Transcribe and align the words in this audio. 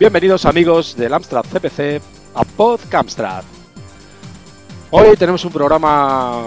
Bienvenidos 0.00 0.46
amigos 0.46 0.96
del 0.96 1.12
Amstrad 1.12 1.44
CPC 1.44 2.00
a 2.34 2.42
Podcamstrad. 2.42 3.44
Hoy 4.88 5.14
tenemos 5.18 5.44
un 5.44 5.52
programa 5.52 6.40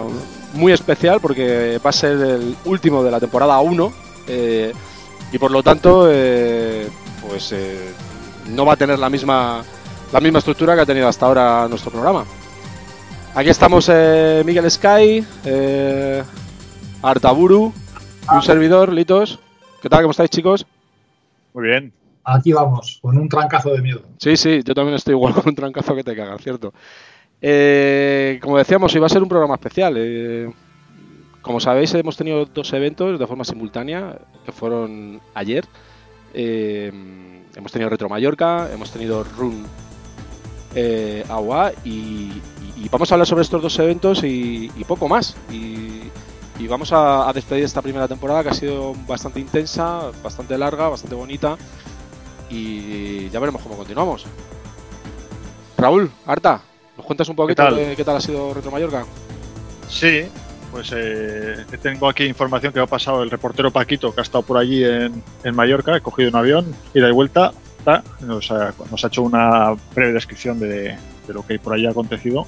muy 0.56 0.72
especial 0.72 1.20
porque 1.22 1.80
va 1.86 1.92
a 1.92 1.94
ser 1.94 2.14
el 2.14 2.56
último 2.66 3.04
de 3.04 3.12
la 3.12 3.20
temporada 3.20 3.60
1 3.60 3.94
eh, 4.28 4.74
y 5.32 5.38
por 5.38 5.52
lo 5.52 5.62
tanto 5.62 6.08
eh, 6.10 6.90
pues 7.30 7.52
eh, 7.52 7.92
no 8.50 8.66
va 8.66 8.74
a 8.74 8.76
tener 8.76 8.98
la 8.98 9.12
misma 9.12 9.64
la 10.12 10.20
misma 10.20 10.40
estructura 10.40 10.74
que 10.74 10.82
ha 10.82 10.88
tenido 10.88 11.08
hasta 11.08 11.28
ahora 11.28 11.68
nuestro 11.68 11.92
programa. 11.92 12.26
Aquí 13.36 13.50
estamos 13.50 13.88
Miguel 13.88 14.72
Sky, 14.72 15.24
Artaburu, 17.04 17.72
un 18.34 18.42
servidor, 18.42 18.92
Litos. 18.92 19.38
¿Qué 19.80 19.90
tal? 19.90 20.02
¿Cómo 20.02 20.10
estáis 20.10 20.32
chicos? 20.32 20.66
Muy 21.54 21.68
bien. 21.68 22.03
Aquí 22.26 22.54
vamos, 22.54 23.00
con 23.02 23.18
un 23.18 23.28
trancazo 23.28 23.72
de 23.72 23.82
miedo. 23.82 24.02
Sí, 24.18 24.38
sí, 24.38 24.62
yo 24.64 24.74
también 24.74 24.96
estoy 24.96 25.14
igual 25.14 25.34
con 25.36 25.48
un 25.48 25.56
trancazo 25.56 25.96
que 25.96 26.04
te 26.04 26.16
cagas, 26.16 26.42
¿cierto? 26.42 26.74
Eh, 27.42 28.40
como 28.42 28.58
decíamos, 28.58 28.96
iba 28.96 29.06
a 29.06 29.10
ser 29.10 29.22
un 29.22 29.30
programa 29.30 29.56
especial. 29.56 29.96
Eh, 29.98 30.50
como 31.42 31.60
sabéis, 31.60 31.94
hemos 31.94 32.16
tenido 32.16 32.46
dos 32.46 32.72
eventos 32.72 33.20
de 33.20 33.28
forma 33.28 33.44
simultánea, 33.44 34.18
que 34.46 34.54
fueron 34.54 35.20
ayer. 35.34 35.66
Eh, 36.34 36.92
hemos 37.56 37.72
tenido 37.72 37.90
Retro 37.90 38.08
Mallorca, 38.08 38.70
hemos 38.74 38.92
tenido 38.92 39.24
Run 39.26 39.66
Agua 41.30 41.72
y, 41.84 42.32
vamos 42.90 43.12
a 43.12 43.16
hablar 43.16 43.28
sobre 43.28 43.44
estos 43.44 43.62
dos 43.62 43.78
eventos 43.80 44.24
y, 44.24 44.70
poco 44.88 45.10
más. 45.10 45.36
Y, 45.52 46.10
vamos 46.70 46.94
a 46.94 47.30
despedir 47.36 47.66
esta 47.66 47.82
primera 47.82 48.08
temporada 48.08 48.42
que 48.42 48.50
ha 48.50 48.54
sido 48.54 48.94
bastante 49.06 49.42
intensa, 49.42 50.12
bastante 50.24 50.58
larga, 50.58 50.88
bastante 50.88 51.14
bonita 51.14 51.58
y 52.54 53.30
ya 53.30 53.40
veremos 53.40 53.62
cómo 53.62 53.76
continuamos. 53.76 54.26
Raúl, 55.78 56.10
Arta, 56.26 56.62
¿nos 56.96 57.06
cuentas 57.06 57.28
un 57.28 57.36
poquito 57.36 57.64
¿Qué 57.76 57.96
qué 57.98 58.04
tal 58.04 58.18
ha 58.18 58.22
sido 58.22 58.54
Retro 58.54 58.72
Mallorca? 58.72 59.06
Sí, 59.90 60.26
pues 60.72 60.92
eh, 60.96 61.66
tengo 61.82 62.08
aquí 62.08 62.26
información 62.26 62.72
que 62.72 62.80
ha 62.80 62.88
pasado 62.88 63.24
el 63.24 63.30
reportero 63.30 63.72
Paquito, 63.72 64.14
que 64.14 64.22
ha 64.22 64.24
estado 64.24 64.44
por 64.44 64.58
allí 64.58 64.84
en, 64.84 65.22
Mallorca, 65.54 65.98
he 65.98 66.02
cogido 66.02 66.30
un 66.30 66.36
avión, 66.36 66.76
ida 66.94 67.10
y 67.10 67.12
vuelta, 67.12 67.52
nos, 68.22 68.52
ha, 68.52 68.74
hecho 69.08 69.24
una 69.24 69.76
breve 69.94 70.14
descripción 70.14 70.60
de, 70.60 70.96
lo 71.28 71.46
que 71.46 71.60
por 71.60 71.74
allí 71.74 71.86
ha 71.86 71.92
acontecido. 71.92 72.48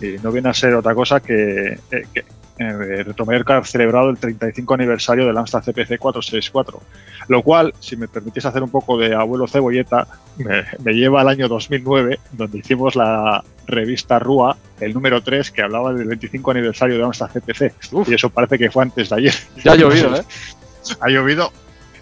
Y 0.00 0.16
no 0.22 0.32
viene 0.32 0.48
a 0.48 0.54
ser 0.54 0.74
otra 0.74 0.94
cosa 0.94 1.20
que, 1.20 1.78
eh, 1.90 2.06
que, 2.12 2.24
eh, 2.56 3.02
Retromayorca 3.02 3.58
ha 3.58 3.64
celebrado 3.64 4.10
el 4.10 4.18
35 4.18 4.74
aniversario 4.74 5.26
del 5.26 5.36
Amstrad 5.36 5.62
CPC 5.62 5.98
464, 5.98 6.80
lo 7.28 7.42
cual, 7.42 7.74
si 7.80 7.96
me 7.96 8.06
permitís 8.06 8.44
hacer 8.44 8.62
un 8.62 8.70
poco 8.70 8.96
de 8.96 9.14
abuelo 9.14 9.48
cebolleta, 9.48 10.06
me, 10.36 10.92
lleva 10.92 11.22
al 11.22 11.28
año 11.28 11.48
2009, 11.48 12.20
donde 12.32 12.58
hicimos 12.58 12.94
la 12.94 13.42
revista 13.66 14.20
RUA, 14.20 14.56
el 14.80 14.94
número 14.94 15.20
3, 15.20 15.50
que 15.50 15.62
hablaba 15.62 15.92
del 15.92 16.06
25 16.06 16.50
aniversario 16.52 16.94
del 16.94 17.04
Amstrad 17.04 17.30
CPC. 17.30 17.74
Y 18.06 18.14
eso 18.14 18.30
parece 18.30 18.56
que 18.56 18.70
fue 18.70 18.84
antes 18.84 19.08
de 19.08 19.16
ayer. 19.16 19.34
Ya 19.64 19.72
ha 19.72 19.76
llovido, 19.76 20.14
¿eh? 20.16 20.24
ha 21.00 21.08
llovido. 21.08 21.52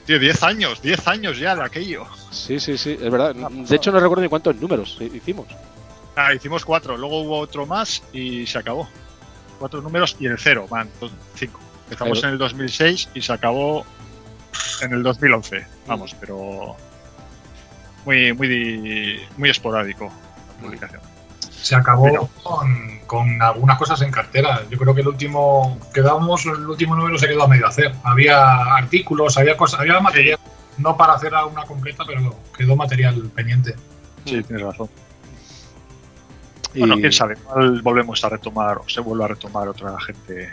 Tío, 0.05 0.19
10 0.19 0.43
años, 0.43 0.83
10 0.83 1.09
años 1.09 1.39
ya 1.39 1.55
de 1.55 1.63
aquello. 1.63 2.05
Sí, 2.31 2.59
sí, 2.61 2.77
sí, 2.77 2.99
es 3.01 3.11
verdad. 3.11 3.35
De 3.35 3.77
hecho, 3.77 3.93
no 3.93 4.01
recuerdo 4.01 4.23
ni 4.23 4.29
cuántos 4.29 4.57
números 4.57 4.99
hicimos. 5.01 5.47
Ah, 6.15 6.35
hicimos 6.35 6.63
cuatro, 6.65 6.99
luego 6.99 7.23
hubo 7.23 7.39
otro 7.39 7.65
más 7.65 8.03
y 8.13 8.47
se 8.47 8.59
acabó 8.59 8.87
cuatro 9.63 9.81
números 9.81 10.17
y 10.19 10.27
el 10.27 10.37
cero, 10.39 10.67
van, 10.69 10.89
cinco. 11.37 11.61
Empezamos 11.85 12.25
en 12.25 12.31
el 12.31 12.39
2006 12.39 13.11
y 13.15 13.23
se 13.23 13.33
acabó 13.33 13.87
en 14.81 14.93
el 14.93 15.05
2011, 15.05 15.65
vamos, 15.87 16.17
pero 16.19 16.75
muy, 18.05 18.33
muy, 18.33 19.21
muy 19.37 19.51
esporádico 19.51 20.07
la 20.07 20.65
publicación. 20.65 21.01
Se 21.39 21.77
acabó 21.77 22.29
con, 23.07 23.41
algunas 23.41 23.79
cosas 23.79 24.03
en 24.03 24.11
cartera. 24.11 24.65
Yo 24.69 24.77
creo 24.79 24.97
que 24.97 25.03
el 25.03 25.07
último, 25.07 25.79
quedamos, 25.95 26.45
el 26.47 26.67
último 26.67 26.97
número 26.97 27.17
se 27.17 27.29
quedó 27.29 27.45
a 27.45 27.49
medio 27.49 27.69
hacer. 27.69 27.95
Había 28.03 28.75
artículos, 28.75 29.39
había 29.39 29.57
cosas, 29.57 29.79
había 29.79 30.01
material, 30.01 30.41
no 30.79 30.97
para 30.97 31.13
hacer 31.13 31.33
una 31.49 31.63
completa, 31.67 32.03
pero 32.05 32.35
quedó 32.59 32.75
material 32.75 33.31
pendiente. 33.33 33.77
Sí, 34.25 34.43
tienes 34.43 34.63
razón. 34.67 34.89
Bueno, 36.75 36.97
quién 36.97 37.13
sabe, 37.13 37.37
volvemos 37.83 38.25
a 38.25 38.29
retomar 38.29 38.79
o 38.79 38.89
se 38.89 39.01
vuelve 39.01 39.25
a 39.25 39.29
retomar 39.29 39.69
otra 39.69 39.99
gente 40.01 40.53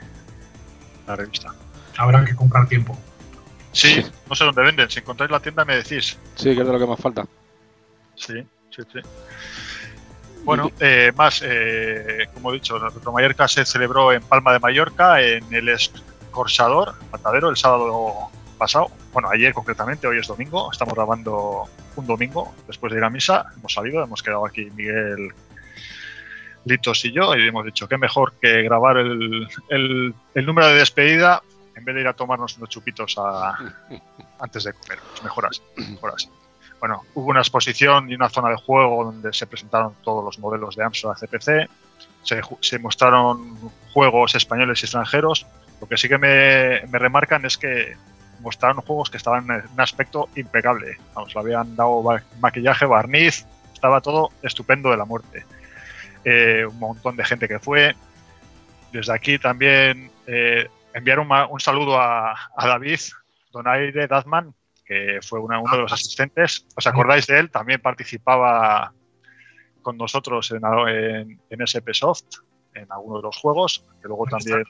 la 1.07 1.15
revista. 1.15 1.53
Habrá 1.97 2.23
que 2.23 2.35
comprar 2.35 2.67
tiempo. 2.67 2.97
Sí, 3.71 4.03
no 4.27 4.35
sé 4.35 4.45
dónde 4.45 4.61
venden. 4.61 4.89
Si 4.89 4.99
encontráis 4.99 5.31
la 5.31 5.39
tienda 5.39 5.65
me 5.65 5.75
decís. 5.75 6.17
Sí, 6.35 6.55
que 6.55 6.61
es 6.61 6.67
de 6.67 6.73
lo 6.73 6.79
que 6.79 6.85
más 6.85 6.99
falta. 6.99 7.25
Sí, 8.15 8.45
sí, 8.69 8.81
sí. 8.91 8.99
Bueno, 10.43 10.71
eh, 10.79 11.11
más, 11.15 11.41
eh, 11.45 12.27
como 12.33 12.51
he 12.51 12.55
dicho, 12.55 12.79
Retro 12.79 13.11
Mallorca 13.11 13.47
se 13.47 13.65
celebró 13.65 14.11
en 14.11 14.23
Palma 14.23 14.53
de 14.53 14.59
Mallorca, 14.59 15.21
en 15.21 15.53
el 15.53 15.69
Escorchador, 15.69 16.95
Matadero, 17.11 17.49
el 17.49 17.57
sábado 17.57 18.29
pasado. 18.57 18.87
Bueno, 19.13 19.29
ayer 19.29 19.53
concretamente, 19.53 20.07
hoy 20.07 20.19
es 20.19 20.27
domingo. 20.27 20.71
Estamos 20.71 20.95
grabando 20.95 21.65
un 21.95 22.07
domingo 22.07 22.53
después 22.67 22.91
de 22.91 22.99
ir 22.99 23.03
a 23.03 23.09
misa. 23.09 23.45
Hemos 23.57 23.73
salido, 23.73 24.03
hemos 24.03 24.23
quedado 24.23 24.45
aquí 24.45 24.69
Miguel 24.75 25.33
Litos 26.65 27.05
y 27.05 27.11
yo, 27.11 27.35
y 27.35 27.47
hemos 27.47 27.65
dicho 27.65 27.87
que 27.87 27.97
mejor 27.97 28.33
que 28.41 28.63
grabar 28.63 28.97
el, 28.97 29.47
el, 29.69 30.45
número 30.45 30.67
de 30.67 30.75
despedida 30.75 31.41
en 31.75 31.85
vez 31.85 31.95
de 31.95 32.01
ir 32.01 32.07
a 32.07 32.13
tomarnos 32.13 32.57
unos 32.57 32.69
chupitos 32.69 33.15
antes 34.39 34.63
de 34.63 34.73
comer. 34.73 34.99
Pues 34.99 35.23
mejor 35.23 35.45
así, 35.45 35.61
mejor 35.77 36.13
así. 36.15 36.29
Bueno, 36.79 37.03
hubo 37.13 37.27
una 37.27 37.39
exposición 37.39 38.09
y 38.09 38.15
una 38.15 38.29
zona 38.29 38.49
de 38.49 38.55
juego 38.55 39.05
donde 39.05 39.33
se 39.33 39.47
presentaron 39.47 39.95
todos 40.03 40.23
los 40.23 40.39
modelos 40.39 40.75
de 40.75 40.83
Amstrad 40.83 41.13
CPC, 41.13 41.69
se, 42.23 42.41
se 42.61 42.79
mostraron 42.79 43.57
juegos 43.93 44.35
españoles 44.35 44.81
y 44.81 44.85
extranjeros. 44.85 45.45
Lo 45.81 45.87
que 45.87 45.97
sí 45.97 46.07
que 46.07 46.17
me, 46.17 46.81
me 46.87 46.99
remarcan 46.99 47.45
es 47.45 47.57
que 47.57 47.95
mostraron 48.41 48.81
juegos 48.81 49.09
que 49.09 49.17
estaban 49.17 49.49
en 49.49 49.63
un 49.71 49.81
aspecto 49.81 50.29
impecable. 50.35 50.97
Vamos, 51.13 51.33
le 51.33 51.41
habían 51.41 51.75
dado 51.75 52.03
maquillaje, 52.39 52.85
barniz, 52.85 53.45
estaba 53.73 54.01
todo 54.01 54.29
estupendo 54.41 54.91
de 54.91 54.97
la 54.97 55.05
muerte. 55.05 55.45
Eh, 56.23 56.65
un 56.65 56.79
montón 56.79 57.15
de 57.15 57.25
gente 57.25 57.47
que 57.47 57.59
fue. 57.59 57.95
Desde 58.91 59.13
aquí 59.13 59.37
también 59.37 60.11
eh, 60.27 60.67
enviar 60.93 61.19
un, 61.19 61.59
saludo 61.59 61.99
a, 61.99 62.35
David 62.57 62.99
Donaire 63.51 64.07
Dazman, 64.07 64.53
que 64.85 65.19
fue 65.21 65.39
uno 65.39 65.63
de 65.71 65.77
los 65.77 65.93
asistentes. 65.93 66.65
¿Os 66.75 66.87
acordáis 66.87 67.27
de 67.27 67.39
él? 67.39 67.51
También 67.51 67.81
participaba 67.81 68.93
con 69.81 69.97
nosotros 69.97 70.51
en, 70.51 70.61
en, 70.87 71.39
en 71.49 71.61
SP 71.63 71.93
Soft, 71.93 72.41
en 72.73 72.91
alguno 72.91 73.17
de 73.17 73.23
los 73.23 73.37
juegos, 73.37 73.85
que 74.01 74.07
luego 74.07 74.25
también... 74.25 74.63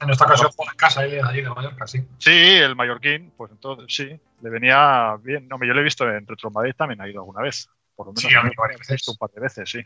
En 0.00 0.10
esta 0.10 0.26
ocasión 0.26 0.52
fue 0.52 0.66
en 0.66 0.76
casa 0.76 1.02
de 1.02 1.22
allí 1.22 1.40
de 1.40 1.48
Mallorca, 1.48 1.86
sí. 1.86 2.06
Sí, 2.18 2.30
el 2.30 2.76
mallorquín, 2.76 3.32
pues 3.34 3.50
entonces 3.50 3.86
sí, 3.88 4.20
le 4.42 4.50
venía 4.50 5.16
bien. 5.22 5.48
No, 5.48 5.58
yo 5.58 5.72
lo 5.72 5.80
he 5.80 5.84
visto 5.84 6.06
en 6.06 6.26
Retro 6.26 6.50
Madrid, 6.50 6.74
también 6.76 7.00
ha 7.00 7.08
ido 7.08 7.20
alguna 7.20 7.40
vez. 7.40 7.70
Por 7.94 8.06
lo 8.06 8.12
menos 8.12 8.30
sí, 8.30 8.36
a 8.36 8.42
mí 8.42 8.50
varias 8.58 8.80
veces. 8.80 9.08
un 9.08 9.16
par 9.16 9.30
de 9.30 9.40
veces, 9.40 9.70
sí. 9.70 9.82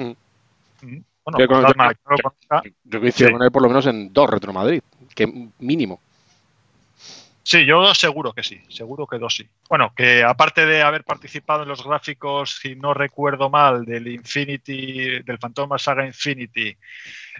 Mm. 0.00 0.12
Bueno, 0.82 1.38
yo, 1.38 1.46
con, 1.46 3.00
coincido 3.00 3.32
con 3.32 3.42
él 3.42 3.50
por 3.50 3.62
lo 3.62 3.68
menos 3.68 3.86
en 3.86 4.12
dos 4.12 4.28
Retro 4.28 4.52
Madrid, 4.52 4.82
que 5.14 5.50
mínimo. 5.58 6.00
Sí, 7.42 7.64
yo 7.64 7.94
seguro 7.94 8.32
que 8.32 8.42
sí, 8.42 8.60
seguro 8.68 9.06
que 9.06 9.18
dos 9.18 9.34
sí. 9.34 9.48
Bueno, 9.68 9.92
que 9.96 10.22
aparte 10.22 10.66
de 10.66 10.82
haber 10.82 11.04
participado 11.04 11.62
en 11.62 11.68
los 11.68 11.82
gráficos, 11.84 12.58
si 12.60 12.76
no 12.76 12.94
recuerdo 12.94 13.50
mal, 13.50 13.84
del 13.84 14.06
Infinity, 14.06 15.22
del 15.22 15.38
Phantom 15.38 15.76
Saga 15.76 16.06
Infinity, 16.06 16.76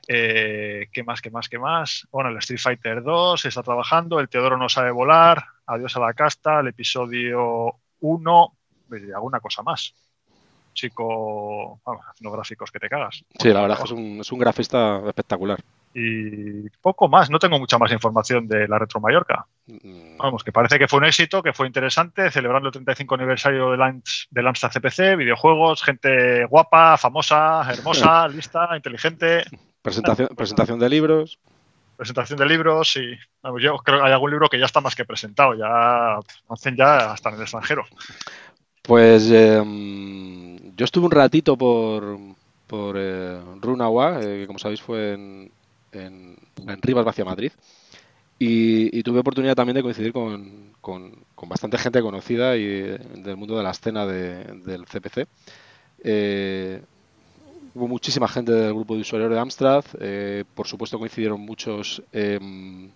eh, 0.08 0.88
¿qué 0.92 1.04
más, 1.04 1.20
qué 1.20 1.30
más, 1.30 1.48
qué 1.48 1.58
más? 1.58 2.08
Bueno, 2.10 2.30
el 2.30 2.38
Street 2.38 2.60
Fighter 2.60 3.02
2 3.02 3.44
está 3.44 3.62
trabajando, 3.62 4.18
el 4.18 4.28
Teodoro 4.28 4.56
no 4.56 4.68
sabe 4.68 4.90
volar, 4.90 5.44
Adiós 5.66 5.96
a 5.96 6.00
la 6.00 6.12
casta, 6.14 6.58
el 6.58 6.68
episodio 6.68 7.76
1, 8.00 8.56
alguna 9.14 9.38
cosa 9.38 9.62
más 9.62 9.94
chico, 10.72 11.80
vamos, 11.84 12.04
haciendo 12.08 12.32
gráficos 12.32 12.70
que 12.70 12.78
te 12.78 12.88
cagas. 12.88 13.24
Sí, 13.38 13.48
la 13.48 13.62
verdad 13.62 13.78
es 13.78 13.78
que 13.78 13.94
es 13.94 13.98
un, 13.98 14.20
es 14.20 14.32
un 14.32 14.38
grafista 14.38 15.00
espectacular. 15.06 15.58
Y 15.92 16.68
poco 16.80 17.08
más, 17.08 17.30
no 17.30 17.40
tengo 17.40 17.58
mucha 17.58 17.76
más 17.76 17.90
información 17.90 18.46
de 18.46 18.68
la 18.68 18.78
Retro 18.78 19.00
Mallorca. 19.00 19.46
Mm. 19.66 20.18
Vamos, 20.18 20.44
que 20.44 20.52
parece 20.52 20.78
que 20.78 20.86
fue 20.86 21.00
un 21.00 21.06
éxito, 21.06 21.42
que 21.42 21.52
fue 21.52 21.66
interesante, 21.66 22.30
celebrando 22.30 22.68
el 22.68 22.72
35 22.72 23.14
aniversario 23.16 23.70
del, 23.72 24.46
Amstrad 24.46 24.70
CPC, 24.70 25.16
videojuegos, 25.16 25.82
gente 25.82 26.44
guapa, 26.44 26.96
famosa, 26.96 27.68
hermosa, 27.70 28.28
lista, 28.28 28.68
inteligente. 28.76 29.42
Presentación, 29.82 30.28
presentación 30.36 30.78
de 30.78 30.88
libros. 30.88 31.40
Presentación 31.96 32.38
de 32.38 32.46
libros, 32.46 32.96
y 32.96 33.18
yo 33.60 33.76
creo 33.78 33.98
que 34.00 34.06
hay 34.06 34.12
algún 34.12 34.30
libro 34.30 34.48
que 34.48 34.58
ya 34.58 34.66
está 34.66 34.80
más 34.80 34.94
que 34.94 35.04
presentado, 35.04 35.54
ya 35.54 36.18
hacen 36.48 36.76
ya 36.76 37.12
hasta 37.12 37.28
en 37.28 37.34
el 37.34 37.42
extranjero. 37.42 37.84
Pues 38.82 39.30
em, 39.30 40.56
yo 40.80 40.86
estuve 40.86 41.04
un 41.04 41.10
ratito 41.10 41.58
por, 41.58 42.18
por 42.66 42.96
eh, 42.98 43.38
Runagua, 43.60 44.18
eh, 44.22 44.40
que 44.40 44.46
como 44.46 44.58
sabéis 44.58 44.80
fue 44.80 45.12
en, 45.12 45.52
en, 45.92 46.38
Rivas, 46.80 47.06
hacia 47.06 47.22
Madrid. 47.22 47.52
y, 48.38 49.02
tuve 49.02 49.18
oportunidad 49.20 49.54
también 49.54 49.74
de 49.74 49.82
coincidir 49.82 50.14
con, 50.14 50.72
con, 50.80 51.12
bastante 51.42 51.76
gente 51.76 52.00
conocida 52.00 52.56
y 52.56 52.64
del 52.64 53.36
mundo 53.36 53.58
de 53.58 53.62
la 53.62 53.72
escena 53.72 54.06
del 54.06 54.86
CPC. 54.86 55.28
Eh, 56.02 56.80
hubo 57.74 57.86
muchísima 57.86 58.26
gente 58.26 58.52
del 58.52 58.72
grupo 58.72 58.94
de 58.94 59.02
usuarios 59.02 59.30
de 59.30 59.38
Amstrad, 59.38 59.84
eh, 60.00 60.44
por 60.54 60.66
supuesto 60.66 60.98
coincidieron 60.98 61.42
muchos 61.42 62.02
em, 62.10 62.88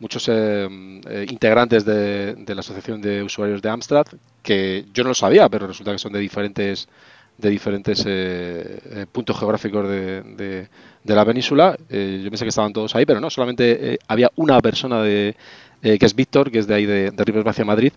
muchos 0.00 0.28
em, 0.28 1.00
eh, 1.08 1.26
integrantes 1.28 1.84
de, 1.84 2.36
la 2.46 2.60
asociación 2.60 3.00
de 3.00 3.22
usuarios 3.22 3.62
de 3.62 3.68
Amstrad 3.68 4.06
que 4.42 4.86
yo 4.94 5.02
no 5.02 5.10
lo 5.10 5.14
sabía, 5.14 5.48
pero 5.48 5.66
resulta 5.66 5.92
que 5.92 5.98
son 5.98 6.12
de 6.12 6.20
diferentes 6.20 6.88
de 7.36 7.50
diferentes 7.50 8.02
eh, 8.04 9.06
puntos 9.12 9.38
geográficos 9.38 9.88
de, 9.88 10.68
la 11.04 11.24
península. 11.24 11.76
yo 11.88 12.30
pensé 12.30 12.44
que 12.44 12.48
estaban 12.48 12.72
todos 12.72 12.96
ahí, 12.96 13.06
pero 13.06 13.20
no, 13.20 13.30
solamente 13.30 13.98
había 14.08 14.30
una 14.34 14.60
persona 14.60 15.02
de, 15.02 15.36
que 15.80 16.04
es 16.04 16.14
Víctor, 16.16 16.50
que 16.50 16.58
es 16.58 16.66
de 16.66 16.74
ahí 16.74 16.84
de, 16.84 17.12
de 17.12 17.42
hacia 17.46 17.64
Madrid, 17.64 17.92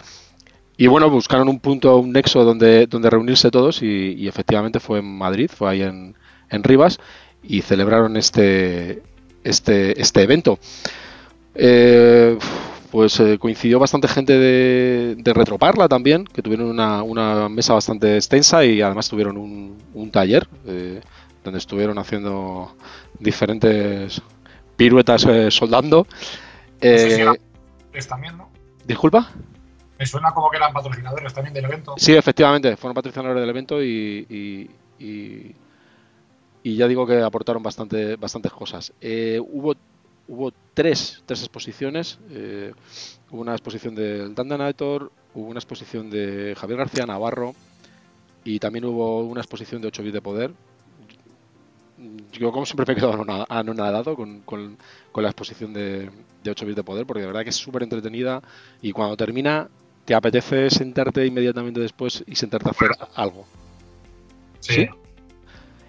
y 0.81 0.87
bueno, 0.87 1.11
buscaron 1.11 1.47
un 1.47 1.59
punto, 1.59 1.97
un 1.97 2.11
nexo 2.11 2.43
donde, 2.43 2.87
donde 2.87 3.09
reunirse 3.09 3.51
todos 3.51 3.83
y, 3.83 4.27
efectivamente 4.27 4.79
fue 4.79 4.97
en 4.97 5.05
Madrid, 5.05 5.49
fue 5.53 5.69
ahí 5.69 5.83
en, 5.83 6.15
en 6.49 6.63
Rivas 6.63 6.97
y 7.43 7.61
celebraron 7.61 8.17
este, 8.17 9.03
este, 9.43 10.01
este 10.01 10.23
evento. 10.23 10.57
Eh, 11.55 12.37
pues 12.91 13.19
eh, 13.19 13.37
coincidió 13.39 13.79
bastante 13.79 14.07
gente 14.07 14.33
de, 14.33 15.15
de, 15.17 15.33
Retroparla 15.33 15.87
también, 15.87 16.25
que 16.25 16.41
tuvieron 16.41 16.67
una, 16.67 17.03
una, 17.03 17.47
mesa 17.49 17.73
bastante 17.73 18.15
extensa 18.15 18.65
y 18.65 18.81
además 18.81 19.09
tuvieron 19.09 19.37
un, 19.37 19.77
un 19.93 20.11
taller 20.11 20.47
eh, 20.65 21.01
donde 21.43 21.59
estuvieron 21.59 21.97
haciendo 21.97 22.75
diferentes 23.19 24.21
piruetas 24.75 25.25
soldando. 25.49 26.05
también, 26.79 28.37
¿no? 28.37 28.49
Disculpa. 28.85 29.29
Me 30.01 30.05
suena 30.07 30.31
como 30.31 30.49
que 30.49 30.57
eran 30.57 30.73
patrocinadores 30.73 31.31
también 31.33 31.53
del 31.53 31.65
evento. 31.65 31.93
Sí, 31.95 32.13
efectivamente, 32.13 32.75
fueron 32.75 32.95
patrocinadores 32.95 33.41
del 33.41 33.49
evento 33.49 33.83
y, 33.83 34.67
y, 34.99 36.75
ya 36.75 36.87
digo 36.87 37.05
que 37.05 37.21
aportaron 37.21 37.61
bastante, 37.61 38.15
bastantes 38.15 38.51
cosas. 38.51 38.93
Eh, 38.99 39.39
hubo 39.39 39.75
hubo 40.31 40.53
tres, 40.73 41.21
tres 41.25 41.41
exposiciones. 41.41 42.17
Eh, 42.29 42.73
hubo 43.29 43.41
una 43.41 43.51
exposición 43.51 43.93
del 43.93 44.33
Dandanator, 44.33 45.11
hubo 45.35 45.47
una 45.47 45.59
exposición 45.59 46.09
de 46.09 46.55
Javier 46.57 46.79
García 46.79 47.05
Navarro 47.05 47.53
y 48.45 48.57
también 48.57 48.85
hubo 48.85 49.23
una 49.23 49.41
exposición 49.41 49.81
de 49.81 49.89
8 49.89 50.03
bits 50.03 50.13
de 50.13 50.21
poder. 50.21 50.51
Yo 52.31 52.51
como 52.51 52.65
siempre 52.65 52.85
me 52.87 52.93
he 52.93 52.95
quedado 52.95 53.45
anonadado 53.49 54.15
con, 54.15 54.39
con, 54.41 54.77
con 55.11 55.21
la 55.21 55.29
exposición 55.29 55.73
de, 55.73 56.09
de 56.43 56.51
8 56.51 56.65
bits 56.65 56.77
de 56.77 56.83
poder 56.83 57.05
porque 57.05 57.21
de 57.21 57.27
verdad 57.27 57.43
que 57.43 57.49
es 57.49 57.57
súper 57.57 57.83
entretenida 57.83 58.41
y 58.81 58.93
cuando 58.93 59.17
termina 59.17 59.67
te 60.05 60.15
apetece 60.15 60.69
sentarte 60.69 61.25
inmediatamente 61.25 61.81
después 61.81 62.23
y 62.25 62.35
sentarte 62.37 62.69
a 62.69 62.71
hacer 62.71 62.91
algo. 63.15 63.45
Sí. 64.61 64.87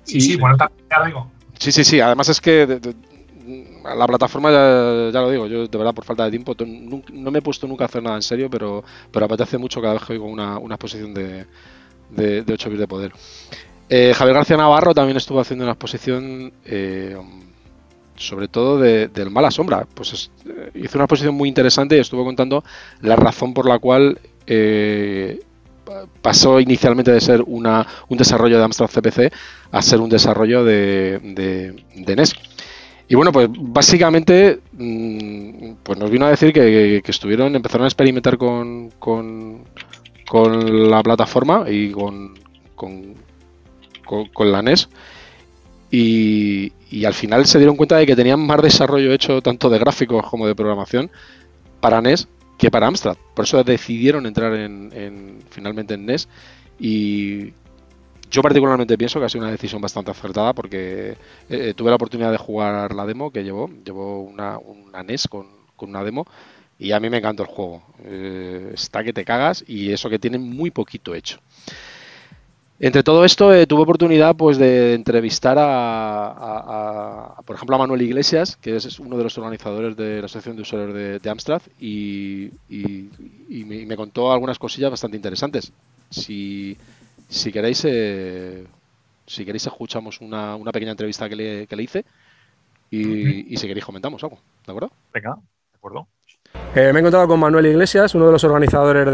Sí, 0.02 0.20
sí, 0.20 0.36
bueno, 0.36 0.56
ya 0.58 1.06
digo. 1.06 1.30
Sí, 1.60 1.70
sí, 1.70 1.84
sí. 1.84 2.00
Además 2.00 2.28
es 2.28 2.40
que 2.40 2.80
la 3.84 4.06
plataforma, 4.06 4.50
ya, 4.50 5.20
lo 5.20 5.30
digo, 5.30 5.46
yo 5.46 5.66
de 5.66 5.78
verdad 5.78 5.94
por 5.94 6.04
falta 6.04 6.24
de 6.24 6.30
tiempo 6.30 6.54
no, 6.64 7.30
me 7.30 7.38
he 7.38 7.42
puesto 7.42 7.66
nunca 7.66 7.84
a 7.84 7.86
hacer 7.86 8.02
nada 8.02 8.16
en 8.16 8.22
serio, 8.22 8.48
pero, 8.50 8.84
pero 9.10 9.26
apetece 9.26 9.58
mucho 9.58 9.80
cada 9.80 9.94
vez 9.94 10.02
que 10.04 10.12
oigo 10.14 10.26
una, 10.26 10.58
una 10.58 10.74
exposición 10.74 11.14
de, 11.14 11.46
de, 12.10 12.44
8 12.52 12.68
bits 12.70 12.80
de 12.80 12.88
poder. 12.88 13.12
Eh, 13.88 14.12
Javier 14.14 14.36
García 14.36 14.56
Navarro 14.56 14.94
también 14.94 15.16
estuvo 15.16 15.40
haciendo 15.40 15.64
una 15.64 15.72
exposición 15.72 16.52
eh, 16.64 17.16
sobre 18.16 18.48
todo 18.48 18.78
del 18.78 19.30
Mala 19.30 19.50
Sombra. 19.50 19.86
Pues 19.94 20.30
eh, 20.46 20.70
hizo 20.74 20.98
una 20.98 21.04
exposición 21.04 21.34
muy 21.34 21.48
interesante 21.48 21.96
y 21.96 22.00
estuvo 22.00 22.24
contando 22.24 22.64
la 23.00 23.16
razón 23.16 23.52
por 23.52 23.68
la 23.68 23.78
cual 23.78 24.18
pasó 26.20 26.60
inicialmente 26.60 27.12
de 27.12 27.20
ser 27.20 27.42
una, 27.46 27.86
un 28.08 28.18
desarrollo 28.18 28.58
de 28.58 28.64
Amstrad 28.64 28.88
CPC 28.88 29.32
a 29.70 29.82
ser 29.82 30.00
un 30.00 30.08
desarrollo 30.08 30.64
de, 30.64 31.18
de, 31.94 32.16
NES. 32.16 32.34
Y 33.12 33.14
bueno, 33.14 33.30
pues 33.30 33.50
básicamente 33.52 34.60
mm, 34.72 35.72
pues 35.82 35.98
nos 35.98 36.10
vino 36.10 36.24
a 36.24 36.30
decir 36.30 36.50
que, 36.50 37.02
estuvieron, 37.06 37.54
empezaron 37.54 37.84
a 37.84 37.88
experimentar 37.88 38.38
con, 38.38 38.88
con, 38.98 39.60
la 40.90 41.02
plataforma 41.02 41.66
y 41.68 41.90
con, 41.90 42.32
con, 42.74 43.14
con 44.32 44.50
la 44.50 44.62
NES 44.62 44.88
y, 45.90 46.72
al 47.04 47.12
final 47.12 47.44
se 47.44 47.58
dieron 47.58 47.76
cuenta 47.76 47.98
de 47.98 48.06
que 48.06 48.16
tenían 48.16 48.40
más 48.40 48.62
desarrollo 48.62 49.12
hecho 49.12 49.42
tanto 49.42 49.68
de 49.68 49.78
gráficos 49.78 50.26
como 50.30 50.46
de 50.46 50.54
programación 50.54 51.10
para 51.80 52.00
NES 52.00 52.28
que 52.56 52.70
para 52.70 52.86
Amstrad. 52.86 53.18
Por 53.34 53.44
eso 53.44 53.62
decidieron 53.62 54.24
entrar 54.24 54.54
en, 54.54 55.40
finalmente 55.50 55.92
en 55.92 56.06
NES 56.06 56.30
y 56.80 57.52
yo 58.32 58.40
particularmente 58.40 58.96
pienso 58.96 59.20
que 59.20 59.26
ha 59.26 59.28
sido 59.28 59.44
una 59.44 59.52
decisión 59.52 59.82
bastante 59.82 60.10
acertada 60.10 60.54
porque 60.54 61.10
eh, 61.10 61.16
eh, 61.50 61.74
tuve 61.76 61.90
la 61.90 61.96
oportunidad 61.96 62.32
de 62.32 62.38
jugar 62.38 62.94
la 62.94 63.04
demo 63.04 63.30
que 63.30 63.44
llevó, 63.44 63.68
llevó 63.84 64.22
una, 64.22 64.58
NES 65.04 65.28
con, 65.28 65.46
una 65.78 66.02
demo 66.02 66.26
y 66.78 66.92
a 66.92 67.00
mí 67.00 67.10
me 67.10 67.18
encantó 67.18 67.42
el 67.42 67.50
juego. 67.50 67.82
Eh, 68.04 68.70
está 68.72 69.04
que 69.04 69.12
te 69.12 69.24
cagas 69.24 69.62
y 69.68 69.92
eso 69.92 70.08
que 70.08 70.18
tiene 70.18 70.38
muy 70.38 70.70
poquito 70.70 71.14
hecho. 71.14 71.40
Entre 72.80 73.02
todo 73.04 73.24
esto, 73.24 73.50
tuve 73.66 73.82
oportunidad 73.82 74.34
pues, 74.34 74.58
de 74.58 74.94
entrevistar 74.94 75.56
a, 75.60 77.36
por 77.44 77.54
ejemplo, 77.54 77.76
a 77.76 77.78
Manuel 77.78 78.02
Iglesias, 78.02 78.56
que 78.56 78.74
es 78.74 78.98
uno 78.98 79.16
de 79.16 79.22
los 79.22 79.38
organizadores 79.38 79.96
de 79.96 80.18
la 80.18 80.26
Asociación 80.26 80.56
de 80.56 80.62
Usuarios 80.62 81.22
de, 81.22 81.30
Amstrad, 81.30 81.62
y, 81.78 82.50
me, 83.48 83.94
contó 83.94 84.32
algunas 84.32 84.58
cosillas 84.58 84.90
bastante 84.90 85.16
interesantes. 85.16 85.72
Si, 86.10 86.76
queréis, 87.52 87.82
eh, 87.86 88.64
si 89.26 89.44
queréis 89.44 89.66
escuchamos 89.66 90.20
una, 90.20 90.58
pequeña 90.72 90.92
entrevista 90.92 91.28
que 91.28 91.36
le, 91.36 91.66
que 91.66 91.76
le 91.76 91.82
hice 91.82 92.04
y, 92.90 93.56
si 93.56 93.66
queréis 93.66 93.84
comentamos 93.84 94.22
algo, 94.22 94.38
¿de 94.66 94.72
acuerdo? 94.72 94.90
Venga, 95.12 95.34
de 95.36 95.76
acuerdo. 95.76 96.06
Eh, 96.74 96.90
me 96.92 96.98
he 96.98 97.00
encontrado 97.00 97.26
con 97.26 97.40
Manuel 97.40 97.66
Iglesias, 97.66 98.14
uno 98.14 98.26
de 98.26 98.32
los 98.32 98.44
organizadores 98.44 99.06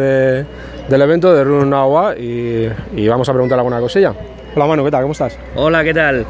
del 0.88 1.02
evento 1.02 1.32
de 1.32 1.44
Run 1.44 1.72
Agua 1.72 2.16
y, 2.16 2.68
vamos 3.08 3.28
a 3.28 3.32
preguntar 3.32 3.58
alguna 3.58 3.80
cosilla. 3.80 4.14
Hola 4.54 4.66
Manu, 4.66 4.84
¿qué 4.84 4.90
tal? 4.90 5.02
¿Cómo 5.02 5.12
estás? 5.12 5.38
Hola, 5.54 5.84
¿qué 5.84 5.94
tal? 5.94 6.26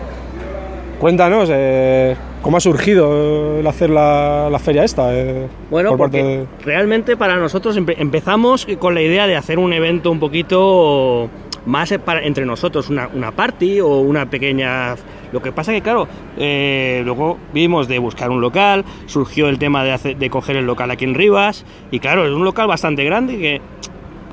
Cuéntanos, 1.01 1.49
eh, 1.53 2.17
¿cómo 2.43 2.57
ha 2.57 2.61
surgido 2.61 3.61
el 3.61 3.67
hacer 3.67 3.89
la, 3.89 4.59
feria 4.61 4.85
esta? 4.85 5.15
Eh, 5.15 5.47
bueno, 5.71 5.97
porque 5.97 6.45
realmente 6.65 7.17
para 7.17 7.37
nosotros 7.37 7.77
empezamos 7.77 8.67
con 8.79 8.95
la 8.95 9.01
idea 9.01 9.27
de 9.27 9.37
hacer 9.37 9.59
un 9.59 9.73
evento 9.73 10.11
un 10.11 10.19
poquito 10.19 11.31
más 11.69 11.93
entre 11.93 12.47
nosotros, 12.47 12.89
una, 12.89 13.09
una 13.13 13.31
party 13.31 13.81
o 13.81 14.01
una 14.01 14.29
pequeña 14.29 14.97
lo 15.33 15.43
que 15.43 15.53
pasa 15.53 15.73
que, 15.73 15.83
claro, 15.83 16.09
eh, 16.39 17.03
luego 17.05 17.39
vimos 17.53 17.87
de 17.87 17.99
buscar 17.99 18.31
un 18.31 18.41
local, 18.41 18.87
surgió 19.05 19.51
el 19.51 19.59
tema 19.59 19.85
de, 19.85 20.15
de 20.15 20.31
coger 20.31 20.57
el 20.57 20.65
local 20.65 20.91
aquí 20.91 21.05
en 21.05 21.15
Rivas, 21.15 21.67
y 21.91 22.01
claro, 22.01 22.27
es 22.27 22.33
un 22.33 22.45
local 22.45 22.67
bastante 22.67 23.05
grande 23.05 23.37
que 23.37 23.61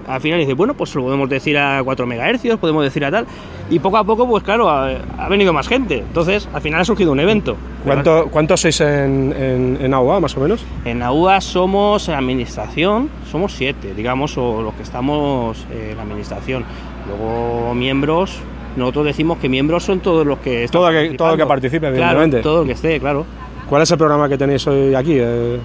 al 0.07 0.21
final 0.21 0.39
dice, 0.39 0.53
bueno, 0.53 0.73
pues 0.73 0.93
lo 0.95 1.03
podemos 1.03 1.29
decir 1.29 1.57
a 1.57 1.81
4 1.83 2.05
MHz, 2.05 2.57
podemos 2.57 2.83
decir 2.83 3.03
a 3.05 3.11
tal, 3.11 3.25
y 3.69 3.79
poco 3.79 3.97
a 3.97 4.03
poco, 4.03 4.27
pues 4.27 4.43
claro, 4.43 4.69
ha, 4.69 5.27
venido 5.29 5.51
más 5.51 5.67
gente. 5.67 5.99
Entonces, 5.99 6.47
al 6.53 6.61
final 6.61 6.81
ha 6.81 6.85
surgido 6.85 7.11
un 7.11 7.19
evento. 7.19 7.57
¿Cuánto, 7.83 8.27
¿Cuántos 8.29 8.61
sois 8.61 8.79
en, 8.81 9.33
en, 9.81 9.93
AUA, 9.93 10.19
más 10.19 10.37
o 10.37 10.39
menos? 10.39 10.63
En 10.85 11.01
AUA 11.01 11.41
somos 11.41 12.09
administración, 12.09 13.09
somos 13.31 13.53
siete, 13.53 13.93
digamos, 13.93 14.37
o 14.37 14.61
los 14.61 14.73
que 14.75 14.83
estamos 14.83 15.65
en 15.71 15.97
la 15.97 16.03
administración. 16.03 16.63
Luego 17.07 17.73
miembros, 17.73 18.39
nosotros 18.75 19.05
decimos 19.05 19.37
que 19.37 19.49
miembros 19.49 19.83
son 19.83 19.99
todos 19.99 20.25
los 20.25 20.39
que 20.39 20.67
todo 20.69 20.89
que 20.89 21.11
todo 21.11 21.31
el 21.31 21.37
que 21.37 21.45
participe 21.45 21.87
evidentemente 21.87 22.41
todo 22.41 22.61
el 22.61 22.67
que 22.67 22.73
esté 22.73 22.99
claro 22.99 23.25
¿cuál 23.69 23.81
es 23.81 23.91
el 23.91 23.97
programa 23.97 24.29
que 24.29 24.37
tenéis 24.37 24.65
hoy 24.67 24.93
aquí? 24.95 25.17
Eh, 25.17 25.59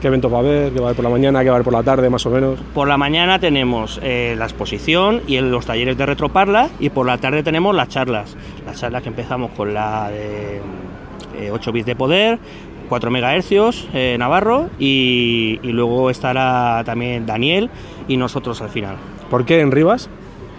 ¿Qué 0.00 0.08
eventos 0.08 0.30
va 0.30 0.36
a 0.36 0.40
haber? 0.40 0.72
¿Qué 0.72 0.80
va 0.80 0.86
a 0.86 0.88
haber 0.88 0.96
por 0.96 1.04
la 1.04 1.10
mañana? 1.10 1.40
¿Qué 1.40 1.48
va 1.48 1.54
a 1.54 1.56
haber 1.56 1.64
por 1.64 1.72
la 1.72 1.82
tarde 1.82 2.10
más 2.10 2.26
o 2.26 2.30
menos? 2.30 2.60
Por 2.74 2.88
la 2.88 2.98
mañana 2.98 3.38
tenemos 3.38 3.98
eh, 4.02 4.34
la 4.36 4.44
exposición 4.44 5.22
y 5.26 5.40
los 5.40 5.64
talleres 5.64 5.96
de 5.96 6.04
Retroparla 6.04 6.68
y 6.78 6.90
por 6.90 7.06
la 7.06 7.16
tarde 7.16 7.42
tenemos 7.42 7.74
las 7.74 7.88
charlas. 7.88 8.36
Las 8.66 8.80
charlas 8.80 9.02
que 9.02 9.08
empezamos 9.08 9.52
con 9.52 9.72
la 9.72 10.10
de 10.10 10.60
8 11.50 11.70
eh, 11.70 11.72
bits 11.72 11.86
de 11.86 11.96
poder, 11.96 12.38
4 12.90 13.10
megahercios 13.10 13.88
Navarro 14.18 14.68
y, 14.78 15.58
y 15.62 15.72
luego 15.72 16.10
estará 16.10 16.82
también 16.84 17.24
Daniel 17.24 17.70
y 18.06 18.18
nosotros 18.18 18.60
al 18.60 18.68
final. 18.68 18.96
¿Por 19.30 19.46
qué 19.46 19.60
en 19.60 19.70
Rivas? 19.70 20.10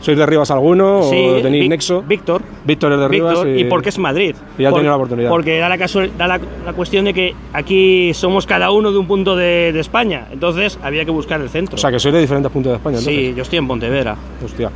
¿Sois 0.01 0.17
de 0.17 0.25
Rivas 0.25 0.51
alguno 0.51 0.99
o 0.99 1.41
tenéis 1.41 1.69
Nexo? 1.69 2.03
Víctor. 2.03 2.41
Víctor 2.63 2.93
es 2.93 2.99
de 2.99 3.07
Rivas. 3.07 3.39
y, 3.45 3.61
y 3.61 3.63
porque 3.65 3.89
es 3.89 3.97
Madrid. 3.97 4.35
Y 4.57 4.63
ya 4.63 4.69
ha 4.69 4.71
tenido 4.71 4.91
la 4.91 4.97
oportunidad. 4.97 5.29
Porque 5.29 5.57
da, 5.57 5.69
la, 5.69 5.77
da 5.77 6.27
la, 6.27 6.73
cuestión 6.73 7.05
de 7.05 7.13
que 7.13 7.33
aquí 7.53 8.13
somos 8.13 8.45
cada 8.45 8.71
uno 8.71 8.91
de 8.91 8.97
un 8.97 9.07
punto 9.07 9.35
de, 9.35 9.77
España. 9.79 10.27
Entonces 10.31 10.77
había 10.83 11.05
que 11.05 11.11
buscar 11.11 11.41
el 11.41 11.49
centro. 11.49 11.75
O 11.75 11.77
sea, 11.77 11.91
que 11.91 11.99
sois 11.99 12.13
de 12.13 12.21
diferentes 12.21 12.51
puntos 12.51 12.71
de 12.71 12.77
España. 12.77 12.97
Sí, 12.97 13.33
yo 13.35 13.43
estoy 13.43 13.59
en 13.59 13.67
Pontevedra. 13.67 14.15
Hostia. 14.43 14.69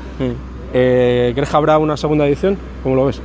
Eh, 0.74 1.32
¿Crees 1.34 1.50
que 1.50 1.58
habrá 1.58 1.78
una 1.78 1.98
segunda 1.98 2.28
edición? 2.28 2.58
¿Cómo 2.84 2.96
lo 2.96 3.06
ves? 3.06 3.22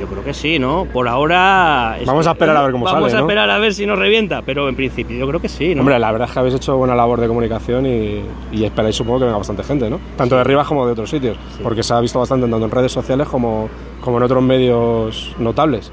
Yo 0.00 0.06
creo 0.08 0.24
que 0.24 0.34
sí, 0.34 0.58
¿no? 0.58 0.86
Por 0.86 1.06
ahora. 1.08 1.96
Vamos 2.04 2.26
a 2.26 2.32
esperar 2.32 2.56
a 2.56 2.62
ver 2.62 2.72
cómo 2.72 2.84
Vamos 2.84 3.10
sale, 3.10 3.16
a 3.16 3.20
¿no? 3.20 3.26
esperar 3.26 3.50
a 3.50 3.58
ver 3.58 3.72
si 3.74 3.86
nos 3.86 3.98
revienta, 3.98 4.42
pero 4.42 4.68
en 4.68 4.74
principio 4.74 5.16
yo 5.16 5.26
creo 5.28 5.40
que 5.40 5.48
sí, 5.48 5.74
¿no? 5.74 5.82
Hombre, 5.82 5.98
la 5.98 6.10
verdad 6.10 6.26
es 6.28 6.32
que 6.34 6.38
habéis 6.40 6.54
hecho 6.56 6.76
buena 6.76 6.94
labor 6.94 7.20
de 7.20 7.28
comunicación 7.28 7.86
y, 7.86 8.22
y 8.52 8.64
esperáis 8.64 8.96
supongo 8.96 9.20
que 9.20 9.24
venga 9.26 9.38
bastante 9.38 9.62
gente, 9.62 9.88
¿no? 9.88 10.00
Tanto 10.16 10.36
de 10.36 10.44
Rivas 10.44 10.66
como 10.66 10.84
de 10.84 10.92
otros 10.92 11.08
sitios, 11.10 11.36
porque 11.62 11.82
se 11.82 11.94
ha 11.94 12.00
visto 12.00 12.18
bastante 12.18 12.48
tanto 12.48 12.64
en 12.64 12.70
redes 12.70 12.92
sociales 12.92 13.28
como, 13.28 13.68
como 14.00 14.16
en 14.16 14.22
otros 14.24 14.42
medios 14.42 15.34
notables. 15.38 15.92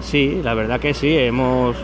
Sí, 0.00 0.40
la 0.42 0.54
verdad 0.54 0.80
que 0.80 0.92
sí, 0.94 1.16
hemos. 1.16 1.76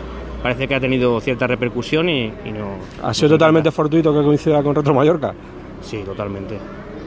Parece 0.43 0.67
que 0.67 0.75
ha 0.75 0.79
tenido 0.79 1.19
cierta 1.21 1.47
repercusión 1.47 2.07
y, 2.09 2.25
y 2.45 2.51
no. 2.51 2.75
¿Ha 3.01 3.13
sido 3.13 3.29
totalmente 3.29 3.71
fortuito 3.71 4.13
que 4.13 4.23
coincida 4.23 4.61
con 4.61 4.75
Retro 4.75 4.93
Mallorca? 4.93 5.33
Sí, 5.81 6.03
totalmente. 6.05 6.59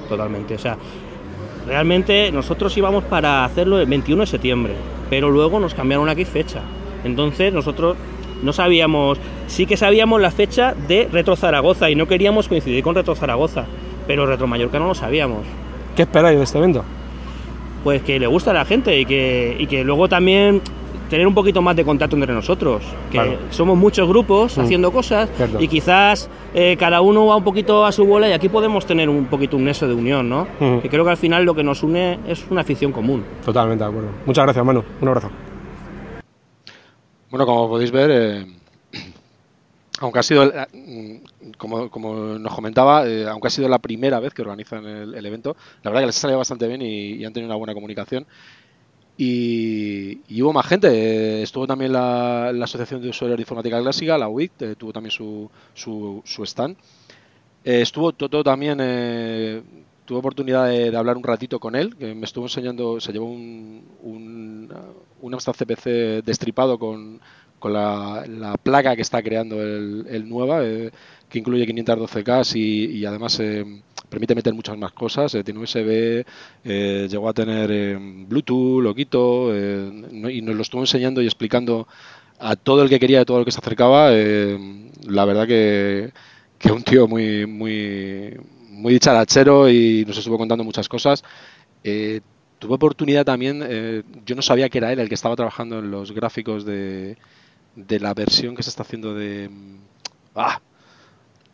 Totalmente. 0.09 0.55
O 0.55 0.59
sea, 0.59 0.76
realmente 1.69 2.33
nosotros 2.33 2.77
íbamos 2.77 3.05
para 3.05 3.45
hacerlo 3.45 3.79
el 3.79 3.87
21 3.87 4.23
de 4.23 4.27
septiembre, 4.27 4.75
pero 5.11 5.31
luego 5.31 5.61
nos 5.61 5.75
cambiaron 5.75 6.09
aquí 6.09 6.25
fecha. 6.25 6.63
Entonces 7.05 7.53
nosotros 7.53 7.97
no 8.43 8.53
sabíamos, 8.53 9.19
sí 9.47 9.67
que 9.67 9.77
sabíamos 9.77 10.21
la 10.21 10.31
fecha 10.31 10.75
de 10.89 11.09
Retro 11.13 11.37
Zaragoza 11.37 11.91
y 11.91 11.95
no 11.95 12.09
queríamos 12.09 12.49
coincidir 12.49 12.83
con 12.83 12.95
Retro 12.95 13.15
Zaragoza, 13.15 13.67
pero 14.07 14.27
Retro 14.27 14.47
Mallorca 14.47 14.79
no 14.79 14.89
lo 14.89 14.95
sabíamos. 14.95 15.43
¿Qué 15.95 16.03
esperáis 16.03 16.39
de 16.39 16.45
este 16.45 16.59
evento? 16.59 16.85
Pues 17.85 18.03
que 18.03 18.19
le 18.19 18.27
gusta 18.27 18.51
a 18.51 18.55
la 18.55 18.65
gente 18.65 18.99
y 18.99 19.05
que, 19.05 19.57
y 19.59 19.67
que 19.67 19.85
luego 19.85 20.09
también 20.09 20.63
tener 21.09 21.27
un 21.27 21.35
poquito 21.35 21.62
más 21.62 21.75
de 21.77 21.85
contacto 21.85 22.17
entre 22.17 22.33
nosotros, 22.35 22.83
que 23.11 23.19
Claro. 23.19 23.38
somos 23.50 23.77
muchos 23.79 24.09
grupos 24.09 24.57
Mm. 24.57 24.61
haciendo 24.61 24.93
cosas 24.93 25.29
Cierto. 25.37 25.61
y 25.61 25.69
quizás 25.69 26.29
eh, 26.55 26.77
cada 26.79 27.00
uno 27.00 27.27
va 27.27 27.37
un 27.37 27.45
poquito 27.45 27.85
a 27.87 27.93
su 27.93 28.05
bola 28.05 28.29
y 28.29 28.33
aquí 28.33 28.49
podemos 28.49 28.85
tener 28.87 29.09
un 29.09 29.27
poquito 29.27 29.57
un 29.57 29.65
nexo 29.65 29.87
de 29.88 29.95
unión, 29.95 30.29
¿no? 30.29 30.47
Mm. 30.61 30.79
Que 30.81 30.88
creo 30.88 31.05
que 31.05 31.11
al 31.11 31.17
final 31.17 31.45
lo 31.45 31.55
que 31.55 31.62
nos 31.62 31.83
une 31.83 32.19
es 32.27 32.45
una 32.50 32.61
afición 32.62 32.93
común. 32.93 33.25
Totalmente 33.45 33.85
de 33.85 33.91
acuerdo. 33.91 34.09
Muchas 34.27 34.45
gracias, 34.45 34.65
Manu. 34.65 34.83
Un 35.00 35.09
abrazo. 35.09 35.31
Bueno, 37.31 37.45
como 37.47 37.69
podéis 37.69 37.91
ver, 37.91 38.11
eh, 38.11 38.47
aunque 40.00 40.19
ha 40.19 40.23
sido, 40.23 40.45
el- 40.45 40.53
eh, 40.73 41.21
como, 41.59 41.91
como 41.91 42.15
nos 42.38 42.55
comentaba, 42.55 43.07
eh, 43.07 43.27
aunque 43.29 43.49
ha 43.49 43.50
sido 43.50 43.69
la 43.69 43.79
primera 43.79 44.19
vez 44.21 44.33
que 44.33 44.43
organizan 44.43 44.85
el, 44.87 45.15
el 45.15 45.27
evento, 45.27 45.57
la 45.83 45.91
verdad 45.91 46.03
que 46.03 46.07
les 46.07 46.17
ha 46.17 46.21
salido 46.21 46.38
bastante 46.38 46.67
bien 46.69 46.81
y, 46.83 47.15
y 47.17 47.25
han 47.25 47.33
tenido 47.33 47.49
una 47.50 47.57
buena 47.59 47.75
comunicación. 47.75 48.27
Y, 49.21 50.23
y 50.29 50.43
hubo 50.43 50.53
más 50.53 50.67
gente. 50.67 50.89
eh, 51.41 51.43
estuvo 51.43 51.67
también 51.67 51.93
la, 51.93 52.51
Asociación 52.51 53.03
de 53.03 53.09
Usuarios 53.11 53.37
de 53.37 53.43
Informática 53.43 53.81
Clásica, 53.81 54.17
la 54.17 54.29
UIC, 54.29 54.53
eh, 54.63 54.77
tuvo 54.77 54.93
también 54.93 55.11
su, 55.11 55.51
su, 55.75 56.23
su 56.25 56.45
stand. 56.45 56.77
Eh, 57.65 57.83
estuvo 57.83 58.13
Toto 58.13 58.45
también, 58.45 58.79
eh, 58.81 59.63
tuve 60.05 60.19
oportunidad 60.19 60.67
de, 60.69 60.91
de 60.91 60.97
hablar 60.97 61.17
un 61.17 61.25
ratito 61.25 61.59
con 61.61 61.75
él, 61.77 61.97
que 61.97 62.15
me 62.15 62.25
estuvo 62.27 62.47
enseñando, 62.47 63.01
se 63.01 63.13
llevó 63.13 63.27
un, 63.27 63.85
un, 64.03 64.73
un 65.21 65.35
Amstrad 65.35 65.55
CPC 65.57 66.25
destripado 66.25 66.79
con, 66.79 67.21
con 67.59 67.73
la, 67.73 68.25
la 68.29 68.57
placa 68.57 68.95
que 68.97 69.03
está 69.03 69.23
creando 69.23 69.61
el, 69.62 70.07
el 70.09 70.29
Nueva, 70.29 70.65
eh, 70.65 70.91
que 71.29 71.38
incluye 71.38 71.67
512K 71.67 72.55
y, 72.55 73.05
además 73.05 73.38
eh, 73.41 73.65
permite 74.09 74.35
meter 74.35 74.55
muchas 74.55 74.79
más 74.79 74.93
cosas. 74.93 75.35
eh, 75.35 75.45
tiene 75.45 75.61
USB, 75.61 76.25
eh, 76.65 77.07
llegó 77.11 77.29
a 77.29 77.35
tener 77.35 77.71
eh, 77.73 77.99
Bluetooth, 78.29 78.83
loquito, 78.83 79.50
eh, 79.55 79.91
no- 80.12 80.31
y 80.31 80.41
nos 80.43 80.55
lo 80.57 80.62
estuvo 80.62 80.83
enseñando 80.83 81.21
y 81.23 81.27
explicando 81.27 81.87
a 82.38 82.57
todo 82.57 82.83
el 82.83 82.88
que 82.88 83.00
quería, 83.00 83.21
a 83.23 83.25
todo 83.25 83.38
el 83.41 83.45
que 83.45 83.50
se 83.53 83.59
acercaba. 83.61 84.11
la 84.11 85.25
verdad 85.25 85.47
que, 85.47 86.12
que 86.59 86.73
un 86.73 86.83
tío 86.83 87.07
muy, 87.09 87.47
muy, 87.47 88.37
muy 88.71 88.93
dicharachero 88.95 89.69
y 89.71 90.05
nos 90.07 90.19
estuvo 90.19 90.38
contando 90.38 90.65
muchas 90.65 90.88
cosas. 90.88 91.23
Tuve 92.59 92.75
oportunidad 92.75 93.25
también, 93.25 93.62
eh, 93.65 94.03
yo 94.27 94.35
no 94.35 94.43
sabía 94.43 94.69
que 94.69 94.79
era 94.79 94.93
él 94.93 94.99
el 94.99 95.09
que 95.09 95.15
estaba 95.15 95.37
trabajando 95.37 95.79
en 95.79 95.93
los 95.93 96.11
gráficos 96.11 96.65
de, 96.65 97.17
de 97.87 98.00
la 98.00 98.12
versión 98.14 98.56
que 98.56 98.62
se 98.62 98.70
está 98.70 98.82
haciendo 98.82 99.14
de... 99.14 99.49
Ah, 100.35 100.61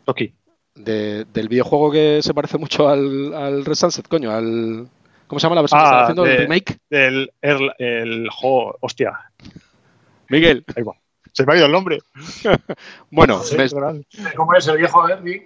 Toki. 0.05 0.33
de- 0.75 1.25
del 1.33 1.47
videojuego 1.49 1.91
que 1.91 2.19
se 2.21 2.33
parece 2.33 2.57
mucho 2.57 2.89
al, 2.89 3.33
al 3.33 3.63
Red 3.65 3.75
Sunset, 3.75 4.07
coño, 4.07 4.31
al... 4.31 4.87
¿Cómo 5.27 5.39
se 5.39 5.45
llama 5.45 5.55
la 5.55 5.61
versión 5.61 5.79
que 5.81 5.85
Ah, 5.85 5.89
están 5.89 6.03
haciendo? 6.03 6.25
¿El 6.25 6.31
de- 6.31 6.37
remake? 6.37 6.77
Del 6.89 7.31
el, 7.41 7.71
el 7.79 8.29
juego. 8.29 8.77
Hostia, 8.81 9.13
Miguel. 10.29 10.63
ahí 10.75 10.83
va. 10.83 10.93
Se 11.31 11.45
me 11.45 11.53
ha 11.53 11.57
ido 11.57 11.65
el 11.65 11.71
nombre. 11.71 11.99
Bueno, 13.11 13.39
Sí, 13.43 13.55
ves, 13.57 13.73
¿Cómo 14.35 14.53
es 14.55 14.67
el 14.67 14.77
viejo 14.77 15.05
Derby? 15.07 15.45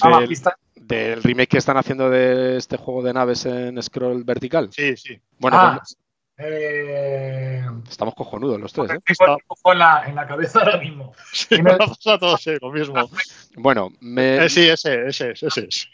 A 0.00 0.08
la 0.10 0.18
del, 0.20 0.28
pista. 0.28 0.56
del 0.76 1.22
remake 1.22 1.48
que 1.50 1.58
están 1.58 1.76
haciendo 1.76 2.08
de 2.10 2.56
este 2.56 2.76
juego 2.76 3.02
de 3.02 3.12
naves 3.12 3.46
en 3.46 3.82
scroll 3.82 4.24
vertical. 4.24 4.68
Sí, 4.72 4.96
sí. 4.96 5.18
Bueno, 5.38 5.56
Ah, 5.60 5.78
pues 5.78 5.96
eh, 6.38 7.64
estamos 7.92 8.14
cojonudos 8.14 8.60
los 8.60 8.72
tres, 8.72 8.90
¿eh? 8.90 8.98
dibujo 9.08 9.72
en 9.72 9.78
la, 9.78 10.04
en 10.06 10.14
la 10.14 10.26
cabeza 10.26 10.60
ahora 10.60 10.78
mismo. 10.78 11.12
Sí, 11.32 11.60
me 11.62 11.70
ha 11.74 11.78
pasado 11.78 12.16
a 12.16 12.18
todos 12.18 12.46
eh, 12.46 12.58
lo 12.60 12.70
mismo. 12.72 13.08
Bueno, 13.56 13.90
me... 14.00 14.44
Eh, 14.44 14.48
sí, 14.48 14.68
ese, 14.68 15.06
ese, 15.08 15.30
es, 15.32 15.42
ese 15.42 15.60
es. 15.68 15.88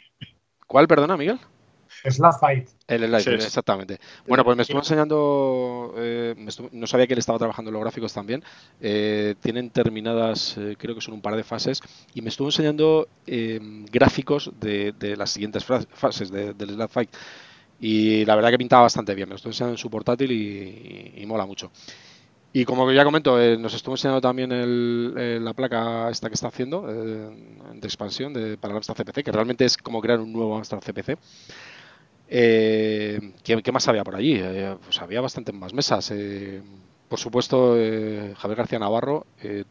¿cuál, 0.67 0.87
perdona, 0.89 1.17
Miguel? 1.17 1.39
Slap 2.09 2.39
Fight. 2.39 2.69
El 2.87 3.13
Sí, 3.19 3.25
sí. 3.25 3.31
exactamente. 3.35 3.99
Bueno, 4.27 4.45
pues 4.45 4.57
me 4.57 4.63
estuvo 4.63 4.79
enseñando, 4.79 5.95
eh, 5.99 6.35
me 6.39 6.49
estuvo- 6.49 6.69
no 6.73 6.87
sabía 6.87 7.07
que 7.07 7.13
él 7.15 7.19
estaba 7.19 7.39
trabajando 7.39 7.71
en 7.71 7.75
los 7.75 7.83
gráficos 7.83 8.15
también. 8.15 8.43
Eh, 8.81 9.35
tienen 9.43 9.71
terminadas, 9.71 10.57
eh, 10.59 10.77
creo 10.79 10.95
que 10.95 11.01
son 11.01 11.15
un 11.15 11.21
par 11.21 11.35
de 11.37 11.43
fases, 11.43 11.83
y 12.15 12.23
me 12.23 12.29
estuvo 12.29 12.49
enseñando 12.49 13.09
eh, 13.27 13.59
gráficos 13.91 14.53
de, 14.61 14.93
de 14.93 15.17
las 15.17 15.31
siguientes 15.31 15.65
fases 15.65 16.31
de- 16.31 16.55
del 16.55 16.71
Slap 16.71 16.91
Fight. 16.91 17.11
Y 17.81 18.25
la 18.25 18.35
verdad 18.35 18.51
que 18.51 18.59
pintaba 18.59 18.83
bastante 18.83 19.15
bien, 19.15 19.29
me 19.29 19.33
lo 19.33 19.37
estuvo 19.37 19.51
enseñando 19.51 19.75
en 19.75 19.79
su 19.79 19.91
portátil 19.91 20.33
y, 20.33 21.25
mola 21.27 21.47
mucho. 21.47 21.71
Y 22.53 22.65
como 22.65 22.91
ya 22.93 23.05
comento, 23.05 23.41
eh, 23.41 23.57
nos 23.59 23.75
estuvo 23.75 23.95
enseñando 23.95 24.21
también 24.21 24.53
el- 24.53 25.15
eh, 25.19 25.39
la 25.43 25.55
placa 25.55 26.11
esta 26.11 26.29
que 26.29 26.35
está 26.35 26.49
haciendo 26.49 26.87
eh, 26.89 27.31
de 27.75 27.87
expansión 27.89 28.33
de, 28.35 28.59
para 28.59 28.73
el 28.73 28.79
Amstrad 28.79 28.97
CPC, 28.97 29.25
que 29.25 29.33
realmente 29.33 29.65
es 29.67 29.77
como 29.77 30.01
crear 30.03 30.21
un 30.21 30.33
nuevo 30.33 30.57
Amstrad 30.57 30.81
CPC. 30.83 31.17
Eh, 32.29 33.21
¿qué, 33.45 33.63
qué 33.63 33.73
más 33.73 33.89
había 33.89 34.05
por 34.05 34.17
allí? 34.17 34.35
Eh, 34.43 34.77
pues 34.85 35.01
había 35.03 35.21
bastantes 35.23 35.55
más 35.55 35.75
mesas. 35.75 36.13
por 37.09 37.19
supuesto, 37.19 37.75
Javier 38.37 38.57
García 38.57 38.79
Navarro 38.79 39.27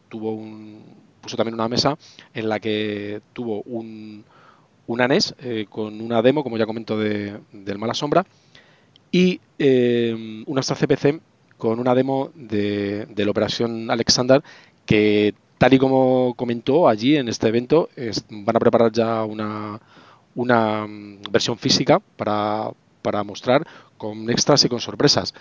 tuvo 0.08 0.32
un, 0.34 0.82
puso 1.20 1.36
también 1.36 1.54
una 1.54 1.68
mesa 1.68 1.96
en 2.34 2.48
la 2.48 2.60
que 2.60 3.22
tuvo 3.32 3.62
un, 3.64 4.24
un 4.88 5.02
ANES 5.02 5.36
eh, 5.40 5.66
con 5.70 6.02
una 6.02 6.22
demo, 6.22 6.44
como 6.44 6.58
ya 6.58 6.66
comento, 6.66 6.98
de, 6.98 7.40
del 7.52 7.78
Mala 7.78 7.94
Sombra 7.94 8.26
y 9.10 9.40
eh, 9.58 10.44
un 10.46 10.58
Astra 10.58 10.76
CPC 10.76 11.20
con 11.56 11.80
una 11.80 11.94
demo 11.94 12.30
de, 12.34 13.06
de 13.06 13.24
la 13.24 13.30
operación 13.30 13.90
Alexander 13.90 14.42
que 14.86 15.34
tal 15.58 15.74
y 15.74 15.78
como 15.78 16.34
comentó 16.36 16.88
allí 16.88 17.16
en 17.16 17.28
este 17.28 17.48
evento 17.48 17.88
es- 17.96 18.24
van 18.30 18.56
a 18.56 18.60
preparar 18.60 18.92
ya 18.92 19.24
una, 19.24 19.80
una 20.34 20.86
mm, 20.86 21.22
versión 21.30 21.58
física 21.58 22.00
para, 22.16 22.70
para 23.02 23.24
mostrar 23.24 23.66
con 23.96 24.30
extras 24.30 24.64
y 24.64 24.68
con 24.68 24.80
sorpresas. 24.80 25.34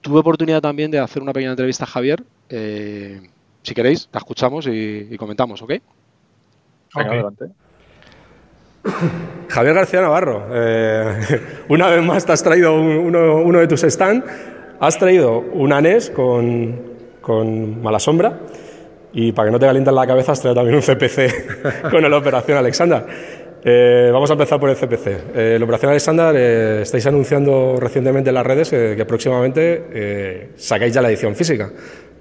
Tuve 0.00 0.18
oportunidad 0.20 0.60
también 0.60 0.90
de 0.90 0.98
hacer 0.98 1.22
una 1.22 1.32
pequeña 1.32 1.52
entrevista 1.52 1.84
a 1.84 1.86
Javier. 1.88 2.24
eh, 2.48 3.20
si 3.62 3.74
queréis, 3.74 4.08
la 4.12 4.18
escuchamos 4.18 4.66
y, 4.66 5.06
y 5.10 5.16
comentamos, 5.16 5.62
¿ok? 5.62 5.74
Venga, 6.94 7.10
Ok. 7.10 7.12
adelante. 7.12 7.44
Javier 9.48 9.74
García 9.74 10.00
Navarro, 10.00 10.46
eh, 10.52 11.14
una 11.68 11.88
vez 11.88 12.02
más 12.02 12.24
te 12.26 12.32
has 12.32 12.42
traído 12.42 12.74
un- 12.74 12.96
uno, 12.98 13.36
uno 13.42 13.58
de 13.60 13.66
tus 13.68 13.82
stands, 13.82 14.24
has 14.80 14.98
traído 14.98 15.38
un 15.38 15.72
anés 15.72 16.10
con, 16.10 16.80
con 17.20 17.82
mala 17.82 17.98
sombra 18.00 18.40
y 19.12 19.32
para 19.32 19.48
que 19.48 19.52
no 19.52 19.58
te 19.60 19.66
calienten 19.66 19.94
la 19.94 20.06
cabeza 20.06 20.32
has 20.32 20.40
traído 20.40 20.56
también 20.56 20.76
un 20.76 20.82
CPC 20.82 21.90
con 21.90 22.08
la 22.10 22.16
Operación 22.16 22.58
Alexander. 22.58 23.04
Eh, 23.64 24.10
vamos 24.12 24.28
a 24.28 24.32
empezar 24.32 24.58
por 24.58 24.70
el 24.70 24.76
CPC. 24.76 25.06
Eh, 25.36 25.56
la 25.56 25.64
Operación 25.64 25.90
Alexander 25.92 26.34
eh, 26.36 26.82
estáis 26.82 27.06
anunciando 27.06 27.76
recientemente 27.78 28.30
en 28.30 28.34
las 28.34 28.44
redes 28.44 28.72
eh, 28.72 28.94
que 28.96 29.04
próximamente 29.04 29.84
eh, 29.92 30.48
sacáis 30.56 30.92
ya 30.92 31.00
la 31.00 31.08
edición 31.10 31.36
física. 31.36 31.70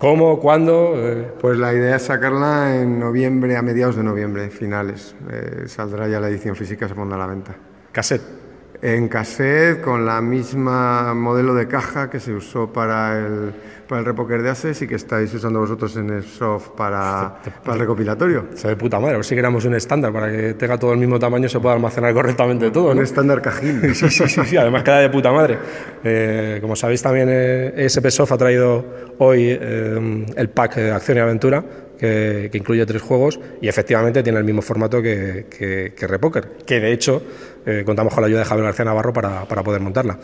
¿Cómo? 0.02 0.40
¿Cuándo? 0.40 0.94
Eh, 0.96 1.32
Pues 1.40 1.60
la 1.60 1.72
idea 1.76 1.98
es 1.98 2.02
sacarla 2.02 2.76
en 2.76 3.00
noviembre, 3.00 3.56
a 3.56 3.62
mediados 3.62 3.96
de 3.96 4.02
noviembre, 4.02 4.50
finales. 4.50 5.16
Eh, 5.30 5.66
saldrá 5.68 6.08
ya 6.08 6.20
la 6.20 6.28
edición 6.28 6.56
física, 6.56 6.88
se 6.88 6.96
pondrá 6.96 7.18
a 7.18 7.20
la 7.20 7.28
venta. 7.28 7.56
cassette. 7.92 8.41
En 8.84 9.08
cassette, 9.08 9.80
con 9.80 10.08
la 10.08 10.22
misma 10.22 11.14
modelo 11.14 11.54
de 11.54 11.68
caja 11.68 12.10
que 12.10 12.20
se 12.20 12.34
usó 12.34 12.74
para 12.74 13.20
el, 13.20 13.54
para 13.88 14.00
el 14.00 14.06
repoker 14.06 14.42
de 14.42 14.50
Ases 14.50 14.82
y 14.82 14.88
que 14.88 14.96
estáis 14.96 15.32
usando 15.34 15.60
vosotros 15.60 15.96
en 15.98 16.10
el 16.10 16.24
soft 16.24 16.70
para, 16.70 17.42
para 17.64 17.74
el 17.74 17.80
recopilatorio. 17.82 18.46
Se 18.56 18.70
ve 18.70 18.76
puta 18.76 19.00
madre, 19.00 19.14
a 19.14 19.18
ver 19.18 19.26
si 19.26 19.36
queramos 19.36 19.66
un 19.66 19.76
estándar 19.76 20.12
para 20.12 20.32
que 20.32 20.56
tenga 20.56 20.80
todo 20.80 20.94
el 20.94 20.98
mismo 20.98 21.20
tamaño 21.20 21.46
y 21.46 21.50
se 21.50 21.60
pueda 21.60 21.76
almacenar 21.76 22.12
correctamente 22.12 22.72
todo. 22.72 22.92
Un 22.92 22.98
¿no? 22.98 23.04
estándar 23.04 23.42
cajín. 23.42 23.82
Sí, 23.94 24.10
sí, 24.10 24.28
sí, 24.28 24.42
sí, 24.46 24.58
además 24.58 24.82
queda 24.82 25.00
de 25.00 25.10
puta 25.10 25.32
madre. 25.32 25.60
Eh, 26.04 26.58
como 26.60 26.76
sabéis 26.76 27.04
también 27.04 27.28
eh, 27.30 27.74
ESP 27.76 28.08
Soft 28.10 28.32
ha 28.32 28.38
traído 28.38 28.84
hoy 29.20 29.46
eh, 29.50 30.26
el 30.36 30.50
pack 30.50 30.76
de 30.78 30.92
Acción 30.92 31.18
y 31.18 31.22
Aventura 31.22 31.64
que, 32.00 32.50
que 32.52 32.58
incluye 32.58 32.84
tres 32.86 33.02
juegos 33.02 33.40
y 33.62 33.68
efectivamente 33.68 34.24
tiene 34.24 34.40
el 34.40 34.46
mismo 34.46 34.64
formato 34.64 35.02
que, 35.04 35.46
que, 35.56 35.94
que 35.96 36.08
Repoker, 36.08 36.48
que 36.66 36.80
de 36.80 36.92
hecho 36.92 37.22
eh, 37.66 37.84
contamos 37.86 38.14
con 38.14 38.22
la 38.22 38.28
ayuda 38.28 38.40
de 38.40 38.46
Javier 38.46 38.66
García 38.66 38.86
Navarro 38.86 39.14
para, 39.14 39.46
para 39.46 39.64
poder 39.64 39.82
montarla. 39.82 40.18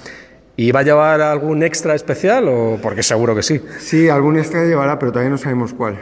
¿Y 0.55 0.71
va 0.71 0.79
a 0.79 0.83
llevar 0.83 1.21
algún 1.21 1.61
extra 1.61 1.93
especial 1.93 2.47
o 2.47 2.79
porque 2.81 3.03
seguro 3.03 3.35
que 3.35 3.43
sí? 3.43 3.61
Sí, 3.79 4.09
algún 4.09 4.37
extra 4.37 4.65
llevará, 4.65 4.97
pero 4.97 5.11
todavía 5.11 5.29
no 5.29 5.37
sabemos 5.37 5.73
cuál. 5.73 5.97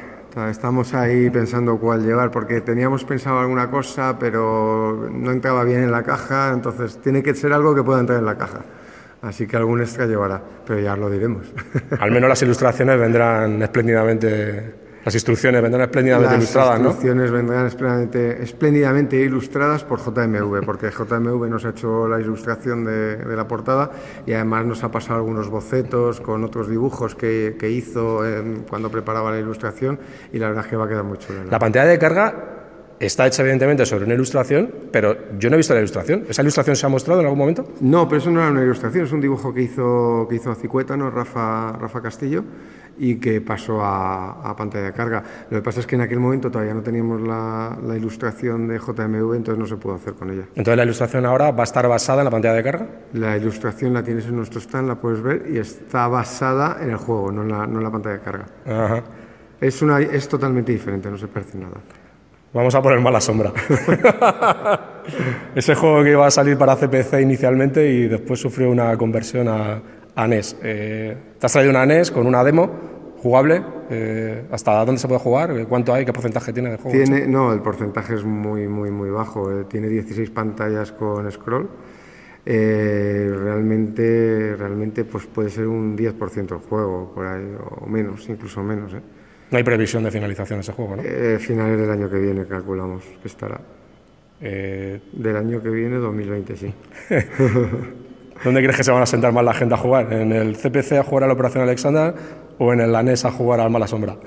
Estamos 0.50 0.94
ahí 0.94 1.30
pensando 1.30 1.77
cuál 1.77 2.06
llevar, 2.06 2.30
porque 2.30 2.60
teníamos 2.60 3.06
pensado 3.06 3.39
alguna 3.39 3.72
cosa, 3.72 4.18
pero 4.20 5.10
no 5.10 5.32
entraba 5.32 5.63
bien 5.63 5.84
en 5.84 5.92
la 5.92 6.04
caja, 6.04 6.51
entonces 6.54 7.00
tiene 7.01 7.24
que 7.24 7.34
ser 7.34 7.54
algo 7.54 7.74
que 7.74 7.84
pueda 7.84 8.01
entrar 8.01 8.20
en 8.20 8.25
la 8.25 8.38
caja. 8.38 8.60
Así 9.22 9.48
que 9.48 9.56
algún 9.56 9.80
extra 9.80 10.06
llevará, 10.06 10.42
pero 10.68 10.82
ya 10.82 10.98
lo 10.98 11.10
diremos. 11.10 11.54
Al 12.00 12.12
menos 12.12 12.27
las 12.30 12.42
ilustraciones 12.42 13.00
vendrán 13.00 13.62
espléndidamente 13.63 14.85
las 15.06 15.14
instrucciones 15.14 15.62
vendrán 15.62 15.84
espléndidamente 15.84 16.36
ilustradas, 16.36 16.80
¿no? 16.80 16.86
Las 16.86 16.94
instrucciones 16.96 17.32
vendrán 17.32 17.68
espléndidamente, 17.68 18.44
espléndidamente, 18.44 19.18
ilustradas 19.18 19.84
por 19.84 20.00
JMV, 20.00 20.66
porque 20.66 20.90
JMV 20.90 21.48
nos 21.48 21.64
ha 21.64 21.70
hecho 21.70 22.08
la 22.08 22.20
ilustración 22.20 22.84
de, 22.84 23.36
la 23.36 23.48
portada 23.48 23.92
y 24.26 24.34
además 24.34 24.66
nos 24.66 24.84
ha 24.84 24.90
pasado 24.90 25.20
algunos 25.20 25.48
bocetos 25.48 26.20
con 26.22 26.44
otros 26.44 26.68
dibujos 26.68 27.14
que, 27.14 27.56
que 27.60 27.70
hizo 27.70 28.22
cuando 28.68 28.90
preparaba 28.90 29.30
la 29.30 29.40
ilustración 29.40 30.00
y 30.34 30.40
la 30.40 30.48
verdad 30.48 30.66
es 30.66 30.72
que 30.72 30.76
va 30.76 30.86
a 30.86 30.90
quedar 30.90 31.04
muy 31.04 31.20
chula. 31.20 31.44
La 31.52 31.60
pantalla 31.60 31.86
de 31.86 32.00
carga 32.00 32.56
está 33.00 33.28
hecha 33.28 33.44
evidentemente 33.44 33.86
sobre 33.86 34.06
una 34.06 34.16
ilustración, 34.16 34.72
pero 34.92 35.38
yo 35.38 35.50
no 35.52 35.56
he 35.56 35.58
visto 35.58 35.74
la 35.74 35.82
ilustración. 35.82 36.26
¿Esa 36.28 36.42
ilustración 36.42 36.76
se 36.76 36.86
ha 36.86 36.90
mostrado 36.90 37.20
en 37.20 37.28
algún 37.28 37.40
momento? 37.40 37.68
No, 37.82 38.08
pero 38.08 38.20
eso 38.20 38.32
no 38.32 38.42
era 38.42 38.50
una 38.50 38.64
ilustración, 38.64 39.06
es 39.06 39.12
un 39.12 39.22
dibujo 39.22 39.54
que 39.54 39.62
hizo, 39.62 40.26
que 40.28 40.36
hizo 40.36 40.50
Acicueta, 40.50 40.98
¿no? 40.98 41.12
Rafa, 41.12 41.74
Rafa 41.74 42.02
Castillo 42.02 42.44
y 42.98 43.16
que 43.16 43.42
pasó 43.42 43.84
a, 43.84 44.56
pantalla 44.58 44.86
de 44.86 44.94
carga. 44.94 45.24
Lo 45.50 45.58
que 45.58 45.62
pasa 45.62 45.80
es 45.80 45.88
que 45.88 45.96
en 45.96 46.02
aquel 46.02 46.20
momento 46.20 46.50
todavía 46.50 46.74
no 46.74 46.82
teníamos 46.82 47.22
la, 47.22 47.78
ilustración 47.96 48.68
de 48.68 48.78
JMV, 48.78 49.36
entonces 49.36 49.58
no 49.58 49.66
se 49.66 49.78
pudo 49.78 49.96
hacer 49.96 50.14
con 50.14 50.30
ella. 50.30 50.44
Entonces 50.56 50.78
la 50.78 50.84
ilustración 50.84 51.25
ahora 51.25 51.52
va 51.52 51.62
a 51.62 51.64
estar 51.64 51.88
basada 51.88 52.22
en 52.22 52.25
la 52.25 52.32
pantalla 52.32 52.54
de 52.54 52.64
carga. 52.64 52.88
La 53.14 53.38
ilustración 53.38 53.94
la 53.94 54.04
tienes 54.04 54.25
en 54.25 54.36
nuestro 54.36 54.60
stand, 54.60 54.88
la 54.88 54.96
puedes 54.96 55.22
ver 55.22 55.46
y 55.50 55.58
está 55.58 56.08
basada 56.08 56.78
en 56.82 56.92
el 56.92 56.98
juego, 56.98 57.32
no 57.32 57.44
en 57.44 57.52
la, 57.52 57.68
no 57.68 57.80
en 57.80 57.84
la 57.84 57.92
pantalla 57.92 58.16
de 58.16 58.22
carga. 58.22 58.46
Es, 59.60 59.82
una, 59.82 60.00
es 60.00 60.28
totalmente 60.28 60.72
diferente, 60.72 61.10
no 61.10 61.18
se 61.18 61.28
parece 61.28 61.58
nada. 61.58 61.78
Vamos 62.54 62.74
a 62.74 62.82
poner 62.82 63.02
mala 63.02 63.20
sombra. 63.20 63.52
Ese 65.56 65.75
juego 65.75 66.04
que 66.04 66.12
iba 66.12 66.25
a 66.25 66.32
salir 66.32 66.58
para 66.58 66.78
CPC 66.78 67.22
inicialmente 67.22 67.86
y 67.86 68.08
después 68.08 68.40
sufrió 68.40 68.70
una 68.70 68.98
conversión 68.98 69.50
a, 69.50 69.82
a 70.15 70.27
NES. 70.27 70.57
Eh, 70.63 71.15
te 71.39 71.45
has 71.45 71.51
traído 71.51 71.72
una 71.72 71.86
NES 71.86 72.12
con 72.12 72.25
una 72.25 72.43
demo 72.43 72.69
jugable. 73.17 73.63
Eh, 73.89 74.45
¿Hasta 74.51 74.84
dónde 74.86 75.00
se 75.00 75.07
puede 75.07 75.19
jugar? 75.19 75.67
¿Cuánto 75.67 75.93
hay? 75.93 76.05
¿Qué 76.05 76.13
porcentaje 76.13 76.53
tiene 76.53 76.72
de 76.72 76.77
juego? 76.77 76.91
Tiene, 76.91 77.27
no, 77.27 77.53
el 77.53 77.62
porcentaje 77.62 78.15
es 78.15 78.24
muy, 78.24 78.67
muy, 78.67 78.91
muy 78.91 79.10
bajo. 79.10 79.51
Eh, 79.51 79.65
tiene 79.65 79.89
16 79.89 80.29
pantallas 80.31 80.91
con 80.93 81.29
scroll. 81.31 81.69
realmente, 82.45 84.55
realmente 84.57 85.03
pues 85.03 85.25
puede 85.27 85.50
ser 85.50 85.67
un 85.67 85.98
10% 85.98 86.51
el 86.51 86.60
juego, 86.60 87.12
por 87.13 87.27
ahí, 87.27 87.55
o 87.81 87.86
menos, 87.88 88.27
incluso 88.29 88.63
menos. 88.63 88.93
No 89.51 89.57
hay 89.57 89.63
previsión 89.63 90.03
de 90.03 90.12
finalización 90.12 90.60
de 90.60 90.62
ese 90.62 90.72
juego, 90.72 90.95
¿no? 90.95 91.03
finales 91.39 91.79
del 91.79 91.91
año 91.91 92.10
que 92.10 92.17
viene 92.17 92.45
calculamos 92.45 93.03
que 93.22 93.27
estará. 93.27 93.62
del 94.39 95.38
año 95.38 95.62
que 95.62 95.69
viene, 95.69 95.98
2020, 95.98 96.57
sí. 96.57 96.74
¿Dónde 98.44 98.62
crees 98.62 98.77
que 98.77 98.84
se 98.84 98.92
van 98.92 99.01
a 99.01 99.06
sentar 99.06 99.32
más 99.34 99.44
la 99.44 99.54
gente 99.54 99.75
a 99.75 99.77
jugar? 99.77 100.12
¿En 100.12 100.32
el 100.32 100.58
CPC 100.58 100.94
a 100.94 101.04
jugar 101.04 101.24
a 101.24 101.27
la 101.27 101.34
Operación 101.34 101.63
Alexander 101.63 102.13
o 102.60 102.74
en 102.74 102.82
el 102.82 102.96
ANES 102.96 103.25
a 103.25 103.32
jugar 103.32 103.60
al 103.60 103.70
Mala 103.70 103.88
Sombra? 103.88 104.18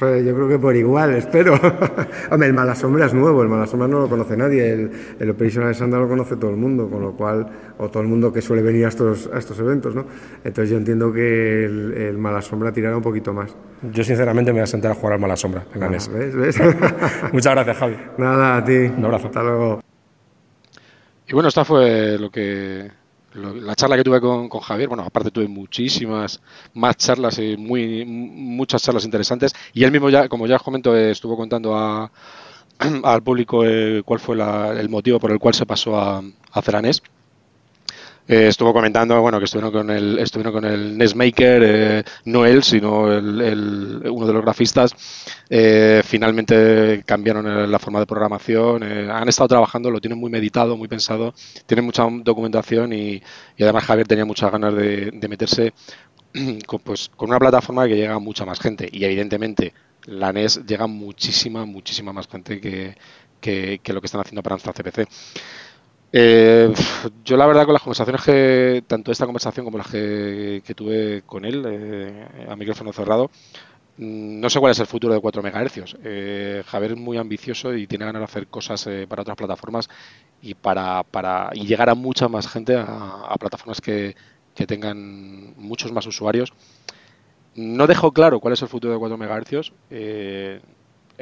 yo 0.00 0.34
creo 0.34 0.48
que 0.48 0.58
por 0.58 0.74
igual, 0.74 1.14
espero. 1.14 1.54
Hombre, 2.30 2.48
el 2.48 2.54
Mala 2.54 2.74
Sombra 2.74 3.06
es 3.06 3.14
nuevo, 3.14 3.42
el 3.42 3.48
Mala 3.48 3.66
Sombra 3.66 3.86
no 3.88 4.00
lo 4.00 4.08
conoce 4.08 4.36
nadie, 4.36 4.72
el, 4.72 4.90
el 5.18 5.30
Operation 5.30 5.64
Alexander 5.64 6.00
lo 6.00 6.08
conoce 6.08 6.36
todo 6.36 6.50
el 6.50 6.56
mundo, 6.56 6.88
con 6.88 7.02
lo 7.02 7.12
cual, 7.12 7.46
o 7.78 7.88
todo 7.88 8.02
el 8.02 8.08
mundo 8.08 8.32
que 8.32 8.42
suele 8.42 8.62
venir 8.62 8.86
a 8.86 8.88
estos, 8.88 9.30
a 9.32 9.38
estos 9.38 9.58
eventos, 9.60 9.94
¿no? 9.94 10.04
Entonces 10.44 10.70
yo 10.70 10.76
entiendo 10.76 11.12
que 11.12 11.64
el, 11.64 11.92
el 11.92 12.18
Mala 12.18 12.42
Sombra 12.42 12.72
tirará 12.72 12.96
un 12.96 13.02
poquito 13.02 13.32
más. 13.32 13.54
Yo 13.92 14.02
sinceramente 14.02 14.52
me 14.52 14.58
voy 14.58 14.64
a 14.64 14.66
sentar 14.66 14.92
a 14.92 14.94
jugar 14.94 15.14
al 15.14 15.20
Mala 15.20 15.36
Sombra 15.36 15.64
en 15.74 15.82
ANES. 15.82 16.10
Ah, 16.12 16.18
¿Ves? 16.18 16.36
¿Ves? 16.36 16.60
Muchas 17.32 17.54
gracias, 17.54 17.76
Javi. 17.76 17.96
Nada, 18.18 18.56
a 18.56 18.64
ti. 18.64 18.76
Un 18.96 19.04
abrazo. 19.04 19.28
Hasta 19.28 19.42
luego. 19.42 19.80
Y 21.28 21.32
bueno, 21.32 21.48
esta 21.48 21.64
fue 21.64 22.18
lo 22.18 22.30
que 22.30 22.90
la 23.34 23.74
charla 23.74 23.96
que 23.96 24.04
tuve 24.04 24.20
con, 24.20 24.48
Javier, 24.48 24.88
bueno, 24.88 25.04
aparte 25.04 25.30
tuve 25.30 25.48
muchísimas 25.48 26.40
más 26.74 26.96
charlas 26.96 27.38
y 27.38 27.56
muy 27.56 28.04
muchas 28.04 28.82
charlas 28.82 29.04
interesantes. 29.04 29.52
Y 29.72 29.84
él 29.84 29.92
mismo 29.92 30.10
ya, 30.10 30.28
como 30.28 30.46
ya 30.46 30.56
os 30.56 30.62
comento, 30.62 30.96
estuvo 30.96 31.36
contando 31.36 31.74
al 33.04 33.22
público 33.22 33.64
eh, 33.64 34.02
cuál 34.04 34.20
fue 34.20 34.36
el 34.36 34.88
motivo 34.88 35.18
por 35.18 35.30
el 35.30 35.38
cual 35.38 35.54
se 35.54 35.66
pasó 35.66 35.98
a, 35.98 36.22
a 36.52 36.62
Ceranés 36.62 37.02
eh, 38.28 38.46
estuvo 38.48 38.72
comentando 38.72 39.20
bueno 39.20 39.38
que 39.38 39.46
estuvieron 39.46 39.72
con 39.72 39.90
el 39.90 40.18
estuvieron 40.18 40.52
con 40.52 40.64
el 40.64 40.96
Nesmaker 40.96 41.62
eh, 41.64 42.04
no 42.26 42.46
él 42.46 42.62
sino 42.62 43.12
el, 43.12 44.02
uno 44.10 44.26
de 44.26 44.32
los 44.32 44.42
grafistas. 44.42 44.94
Eh, 45.50 46.02
finalmente 46.04 47.02
cambiaron 47.04 47.70
la 47.70 47.78
forma 47.78 48.00
de 48.00 48.06
programación 48.06 48.82
han 48.82 49.28
estado 49.28 49.48
trabajando 49.48 49.90
lo 49.90 50.00
tienen 50.00 50.18
muy 50.18 50.30
meditado 50.30 50.76
muy 50.76 50.88
pensado 50.88 51.34
tienen 51.66 51.84
mucha 51.84 52.06
documentación 52.22 52.92
y, 52.92 53.22
además 53.60 53.84
Javier 53.84 54.06
tenía 54.06 54.24
muchas 54.24 54.50
ganas 54.50 54.74
de, 54.74 55.10
meterse 55.28 55.72
con, 56.66 56.80
pues 56.80 57.10
con 57.16 57.30
una 57.30 57.38
plataforma 57.38 57.86
que 57.86 57.96
llega 57.96 58.14
a 58.14 58.18
mucha 58.18 58.44
más 58.44 58.60
gente. 58.60 58.88
Y 58.90 59.04
evidentemente 59.04 59.72
la 60.04 60.32
NES 60.32 60.64
llega 60.66 60.86
muchísima 60.86 61.64
muchísima 61.64 62.12
más 62.12 62.28
gente 62.28 62.60
que, 62.60 62.96
lo 63.92 64.00
que 64.00 64.06
están 64.06 64.20
haciendo 64.20 64.42
para 64.42 64.56
nuestra 64.56 64.72
CPC 64.72 65.08
eh, 66.12 66.72
yo 67.24 67.36
la 67.36 67.46
verdad 67.46 67.64
con 67.64 67.72
las 67.72 67.82
conversaciones 67.82 68.22
que, 68.22 68.84
tanto 68.86 69.10
esta 69.10 69.24
conversación 69.24 69.64
como 69.64 69.78
las 69.78 69.88
que, 69.88 70.62
tuve 70.76 71.22
con 71.24 71.44
él 71.44 71.64
eh, 71.66 72.46
a 72.48 72.54
micrófono 72.56 72.92
cerrado, 72.92 73.30
mm, 73.96 74.40
no 74.40 74.50
sé 74.50 74.60
cuál 74.60 74.72
es 74.72 74.78
el 74.80 74.86
futuro 74.86 75.14
de 75.14 75.20
4 75.20 75.42
MHz. 75.42 75.96
Eh, 76.04 76.62
Javier 76.66 76.92
es 76.92 76.98
muy 76.98 77.16
ambicioso 77.16 77.74
y 77.74 77.86
tiene 77.86 78.04
ganas 78.04 78.20
de 78.20 78.24
hacer 78.24 78.46
cosas 78.48 78.86
eh, 78.86 79.06
para 79.08 79.22
otras 79.22 79.36
plataformas 79.36 79.88
y 80.42 80.54
para, 80.54 81.02
para 81.04 81.50
y 81.54 81.66
llegar 81.66 81.88
a 81.88 81.94
mucha 81.94 82.28
más 82.28 82.46
gente, 82.48 82.76
a, 82.76 83.34
plataformas 83.40 83.80
que, 83.80 84.14
que, 84.54 84.66
tengan 84.66 85.54
muchos 85.56 85.92
más 85.92 86.06
usuarios. 86.06 86.52
No 87.54 87.86
dejo 87.86 88.12
claro 88.12 88.40
cuál 88.40 88.54
es 88.54 88.62
el 88.62 88.68
futuro 88.68 88.92
de 88.92 88.98
4 88.98 89.18
MHz. 89.18 89.72
Eh, 89.90 90.60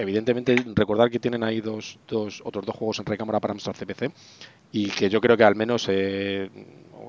evidentemente 0.01 0.57
recordar 0.75 1.11
que 1.11 1.19
tienen 1.19 1.43
ahí 1.43 1.61
dos, 1.61 1.99
dos, 2.09 2.43
otros 2.45 2.65
dos 2.65 2.75
juegos 2.75 2.99
en 2.99 3.07
recámara 3.07 3.41
para 3.41 3.55
nuestro 3.55 3.73
CPC 3.73 4.13
y 4.73 4.89
que 4.91 5.09
yo 5.11 5.21
creo 5.21 5.37
que 5.37 5.45
al 5.45 5.57
menos 5.57 5.87
eh, 5.89 6.51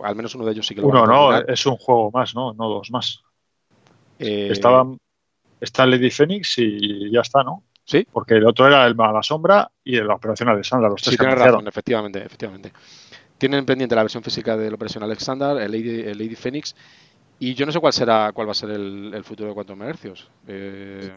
al 0.03 0.15
menos 0.15 0.35
uno 0.35 0.45
de 0.45 0.51
ellos 0.51 0.67
sí 0.67 0.75
que 0.75 0.81
lo 0.81 0.87
uno 0.87 1.05
no 1.05 1.37
es 1.37 1.65
un 1.65 1.77
juego 1.77 2.11
más 2.11 2.35
no 2.35 2.53
no 2.53 2.67
dos 2.67 2.91
más. 2.91 3.21
Eh, 4.19 4.49
estaban 4.51 4.97
está 5.59 5.85
Lady 5.85 6.09
Phoenix 6.09 6.57
y 6.57 7.11
ya 7.11 7.21
está 7.21 7.43
no 7.43 7.63
sí. 7.85 8.07
Porque 8.11 8.35
el 8.35 8.45
otro 8.45 8.67
era 8.67 8.85
el 8.85 8.95
La 8.95 9.23
Sombra 9.23 9.71
y 9.83 9.95
la 9.97 10.15
Operación 10.15 10.49
Alexander 10.49 10.89
los 10.89 11.01
tres 11.01 11.13
sí 11.13 11.17
tienes 11.17 11.39
razón 11.39 11.67
efectivamente 11.67 12.23
efectivamente. 12.23 12.73
Tienen 13.37 13.65
pendiente 13.65 13.95
la 13.95 14.03
versión 14.03 14.23
física 14.23 14.55
de 14.55 14.69
la 14.69 14.75
Operación 14.75 15.03
Alexander 15.03 15.57
el 15.57 15.71
Lady, 15.71 16.01
el 16.01 16.17
Lady 16.17 16.35
Phoenix 16.35 16.75
y 17.39 17.55
yo 17.55 17.65
no 17.65 17.71
sé 17.71 17.79
cuál 17.79 17.93
será 17.93 18.31
cuál 18.33 18.47
va 18.47 18.51
a 18.51 18.55
ser 18.55 18.69
el, 18.69 19.23
futuro 19.23 19.49
de 19.49 19.55
4 19.55 19.75
MHz. 19.75 20.29
Eh, 20.47 21.11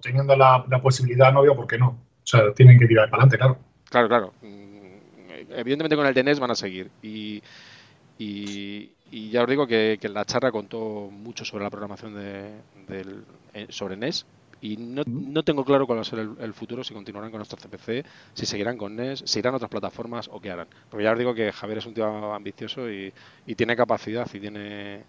teniendo 0.00 0.36
la, 0.36 0.64
posibilidad, 0.82 1.32
no 1.32 1.42
veo 1.42 1.56
por 1.56 1.66
qué 1.66 1.78
no. 1.78 1.88
O 1.88 2.26
sea, 2.26 2.52
tienen 2.52 2.78
que 2.78 2.86
tirar 2.86 3.10
para 3.10 3.24
adelante, 3.24 3.38
claro. 3.38 3.58
Claro, 3.90 4.08
claro. 4.08 4.32
Mm, 4.42 5.52
evidentemente 5.52 5.96
con 5.96 6.06
el 6.06 6.14
de 6.14 6.22
NES 6.22 6.40
van 6.40 6.50
a 6.50 6.54
seguir. 6.54 6.90
Y, 7.02 7.42
ya 9.30 9.42
os 9.42 9.48
digo 9.48 9.66
que, 9.66 9.98
la 10.02 10.24
charla 10.24 10.50
contó 10.50 11.10
mucho 11.10 11.44
sobre 11.44 11.64
la 11.64 11.70
programación 11.70 12.14
de, 12.14 12.50
del, 12.88 13.24
eh, 13.52 13.66
sobre 13.68 13.96
NES. 13.96 14.26
Y 14.60 14.78
no, 14.78 15.42
tengo 15.42 15.62
claro 15.64 15.86
cuál 15.86 15.98
va 15.98 16.02
a 16.02 16.06
ser 16.06 16.20
el, 16.20 16.54
futuro, 16.54 16.82
si 16.82 16.94
continuarán 16.94 17.30
con 17.30 17.38
nuestro 17.38 17.58
CPC, 17.58 18.06
si 18.32 18.46
seguirán 18.46 18.78
con 18.78 18.96
NES, 18.96 19.22
si 19.26 19.38
irán 19.38 19.52
a 19.52 19.56
otras 19.56 19.70
plataformas 19.70 20.30
o 20.32 20.40
qué 20.40 20.50
harán. 20.50 20.68
Porque 20.88 21.04
ya 21.04 21.12
os 21.12 21.18
digo 21.18 21.34
que 21.34 21.52
Javier 21.52 21.78
es 21.78 21.86
un 21.86 21.92
tío 21.92 22.32
ambicioso 22.32 22.90
y, 22.90 23.12
y 23.46 23.54
tiene 23.56 23.76
capacidad 23.76 24.26
y 24.32 24.40
tiene 24.40 25.04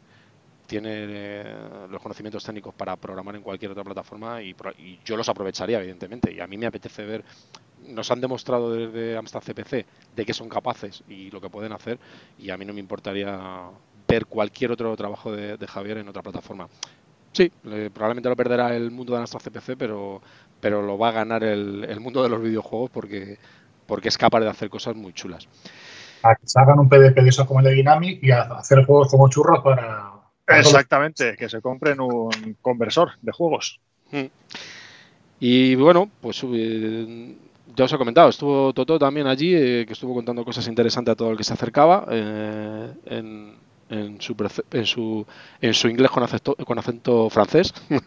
tiene 0.65 0.89
eh, 0.91 1.55
los 1.89 2.01
conocimientos 2.01 2.43
técnicos 2.43 2.73
para 2.73 2.95
programar 2.95 3.35
en 3.35 3.41
cualquier 3.41 3.71
otra 3.71 3.83
plataforma 3.83 4.41
y, 4.41 4.55
yo 5.03 5.17
los 5.17 5.29
aprovecharía, 5.29 5.79
evidentemente. 5.79 6.33
Y 6.33 6.39
a 6.39 6.47
mí 6.47 6.57
me 6.57 6.65
apetece 6.65 7.05
ver, 7.05 7.23
nos 7.87 8.09
han 8.11 8.21
demostrado 8.21 8.73
desde 8.73 9.17
Amstrad 9.17 9.43
CPC 9.43 9.85
de 10.15 10.25
que 10.25 10.33
son 10.33 10.49
capaces 10.49 11.03
y 11.07 11.29
lo 11.31 11.39
que 11.39 11.49
pueden 11.49 11.71
hacer, 11.71 11.99
y 12.39 12.49
a 12.49 12.57
mí 12.57 12.65
no 12.65 12.73
me 12.73 12.79
importaría 12.79 13.69
ver 14.07 14.25
cualquier 14.25 14.71
otro 14.71 14.95
trabajo 14.95 15.31
de, 15.31 15.57
Javier 15.67 15.97
en 15.97 16.07
otra 16.07 16.21
plataforma. 16.21 16.67
Sí, 17.31 17.51
probablemente 17.93 18.29
lo 18.29 18.35
perderá 18.35 18.75
el 18.75 18.91
mundo 18.91 19.13
de 19.13 19.19
Amstrad 19.19 19.41
CPC, 19.41 19.75
pero, 19.77 20.21
pero 20.61 20.81
lo 20.81 20.97
va 20.97 21.09
a 21.09 21.11
ganar 21.11 21.43
el, 21.43 21.99
mundo 21.99 22.23
de 22.23 22.29
los 22.29 22.41
videojuegos 22.41 22.89
porque, 22.91 23.37
porque 23.85 24.07
es 24.07 24.17
capaz 24.17 24.39
de 24.39 24.49
hacer 24.49 24.69
cosas 24.69 24.95
muy 24.95 25.13
chulas. 25.13 25.47
A 26.23 26.33
que 26.35 26.47
se 26.47 26.59
hagan 26.59 26.79
un 26.79 26.89
PDP 26.89 27.21
de 27.21 27.29
eso 27.29 27.45
como 27.45 27.59
el 27.59 27.65
de 27.65 27.73
Dynamic 27.73 28.23
y 28.23 28.31
a 28.31 28.43
hacer 28.43 28.83
juegos 28.85 29.11
como 29.11 29.29
churros 29.29 29.61
para 29.63 30.14
Exactamente, 30.47 31.35
que 31.37 31.49
se 31.49 31.61
compren 31.61 31.99
un 31.99 32.57
conversor 32.61 33.11
de 33.21 33.31
juegos. 33.31 33.79
Hmm. 34.11 34.25
Y 35.39 35.75
bueno, 35.75 36.09
pues 36.21 36.41
eh, 36.43 37.35
ya 37.75 37.85
os 37.85 37.93
he 37.93 37.97
comentado, 37.97 38.29
estuvo 38.29 38.73
Toto 38.73 38.97
también 38.97 39.27
allí, 39.27 39.53
eh, 39.53 39.85
que 39.85 39.93
estuvo 39.93 40.13
contando 40.13 40.45
cosas 40.45 40.67
interesantes 40.67 41.11
a 41.11 41.15
todo 41.15 41.31
el 41.31 41.37
que 41.37 41.43
se 41.43 41.53
acercaba 41.53 42.05
eh, 42.09 42.93
en, 43.05 43.55
en 43.89 44.19
su, 44.19 44.35
en 44.71 44.85
su, 44.85 45.25
en 45.61 45.73
su 45.73 45.87
inglés 45.87 46.09
con 46.09 46.23
acento, 46.23 46.55
con 46.55 46.79
acento 46.79 47.29
francés. 47.29 47.73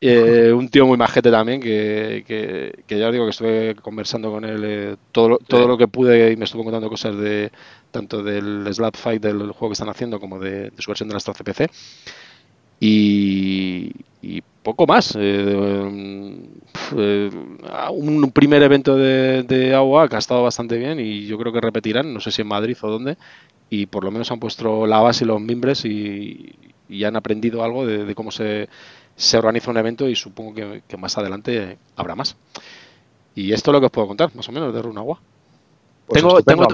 Eh, 0.00 0.52
un 0.52 0.68
tío 0.68 0.86
muy 0.86 0.96
majete 0.96 1.28
también, 1.28 1.60
que, 1.60 2.22
que, 2.24 2.98
ya 2.98 3.08
os 3.08 3.12
digo 3.12 3.24
que 3.24 3.30
estuve 3.30 3.74
conversando 3.74 4.30
con 4.30 4.44
él 4.44 4.62
eh, 4.64 4.96
todo, 5.10 5.38
todo 5.38 5.66
lo 5.66 5.76
que 5.76 5.88
pude 5.88 6.30
y 6.30 6.36
me 6.36 6.44
estuvo 6.44 6.62
contando 6.62 6.88
cosas 6.88 7.16
de 7.16 7.50
tanto 7.90 8.22
del 8.22 8.72
Slap 8.72 8.94
Fight 8.94 9.20
del 9.20 9.50
juego 9.50 9.70
que 9.70 9.72
están 9.72 9.88
haciendo 9.88 10.20
como 10.20 10.38
de, 10.38 10.70
su 10.78 10.88
versión 10.88 11.08
de 11.08 11.16
la 11.16 11.20
CPC. 11.20 11.68
Y, 12.78 13.90
y 14.22 14.40
poco 14.62 14.86
más. 14.86 15.16
Eh, 15.18 15.82
un 17.90 18.30
primer 18.32 18.62
evento 18.62 18.96
de, 18.96 19.42
de 19.42 19.74
AOA 19.74 20.08
que 20.08 20.14
ha 20.14 20.20
estado 20.20 20.44
bastante 20.44 20.76
bien 20.76 21.00
y 21.00 21.26
yo 21.26 21.38
creo 21.38 21.52
que 21.52 21.60
repetirán, 21.60 22.14
no 22.14 22.20
sé 22.20 22.30
si 22.30 22.42
en 22.42 22.48
Madrid 22.48 22.76
o 22.82 22.88
dónde, 22.88 23.16
y 23.70 23.86
por 23.86 24.04
lo 24.04 24.10
menos 24.10 24.30
han 24.30 24.40
puesto 24.40 24.86
la 24.86 25.00
base 25.00 25.24
y 25.24 25.26
los 25.26 25.40
mimbres 25.40 25.84
y, 25.84 26.54
han 27.04 27.16
aprendido 27.16 27.62
algo 27.62 27.86
de, 27.86 28.14
cómo 28.14 28.30
se, 28.30 28.68
se, 29.14 29.36
organiza 29.36 29.70
un 29.70 29.76
evento 29.76 30.08
y 30.08 30.16
supongo 30.16 30.54
que, 30.54 30.96
más 30.96 31.18
adelante 31.18 31.78
habrá 31.96 32.14
más. 32.14 32.36
Y 33.34 33.52
esto 33.52 33.70
es 33.70 33.72
lo 33.72 33.80
que 33.80 33.86
os 33.86 33.92
puedo 33.92 34.08
contar, 34.08 34.34
más 34.34 34.48
o 34.48 34.52
menos, 34.52 34.72
de 34.72 34.82
Runagua. 34.82 35.20
Pues 36.06 36.22
tengo, 36.22 36.40
tengo, 36.42 36.66